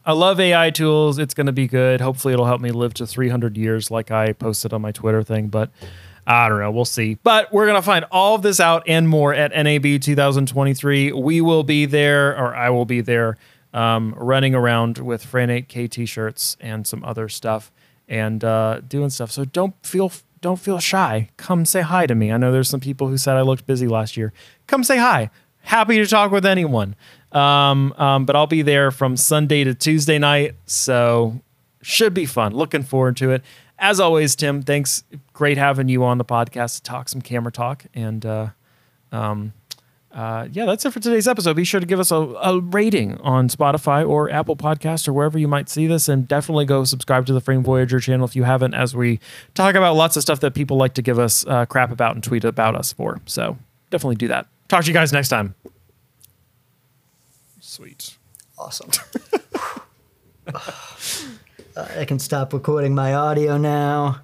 [0.09, 1.19] I love AI tools.
[1.19, 2.01] It's going to be good.
[2.01, 5.49] Hopefully, it'll help me live to 300 years, like I posted on my Twitter thing.
[5.49, 5.71] But
[6.27, 6.71] I don't know.
[6.71, 7.19] We'll see.
[7.23, 11.13] But we're going to find all of this out and more at NAB 2023.
[11.13, 13.37] We will be there, or I will be there,
[13.75, 17.71] um, running around with Fran 8K t-shirts and some other stuff
[18.09, 19.31] and uh, doing stuff.
[19.31, 21.29] So don't feel don't feel shy.
[21.37, 22.33] Come say hi to me.
[22.33, 24.33] I know there's some people who said I looked busy last year.
[24.67, 25.29] Come say hi.
[25.69, 26.97] Happy to talk with anyone.
[27.31, 30.55] Um, um, but I'll be there from Sunday to Tuesday night.
[30.65, 31.43] So
[31.83, 32.55] should be fun.
[32.55, 33.43] Looking forward to it.
[33.79, 35.05] As always, Tim, thanks.
[35.35, 37.85] Great having you on the podcast to talk some camera talk.
[37.93, 38.49] And uh,
[39.13, 39.53] um,
[40.11, 41.55] uh, yeah, that's it for today's episode.
[41.55, 45.39] Be sure to give us a, a rating on Spotify or Apple Podcast or wherever
[45.39, 46.09] you might see this.
[46.09, 49.21] And definitely go subscribe to the Frame Voyager channel if you haven't, as we
[49.53, 52.25] talk about lots of stuff that people like to give us uh, crap about and
[52.25, 53.21] tweet about us for.
[53.27, 53.59] So
[53.91, 54.47] definitely do that.
[54.69, 55.55] Talk to you guys next time.
[57.61, 58.17] Sweet.
[58.59, 58.91] Awesome.
[61.79, 64.23] I can stop recording my audio now.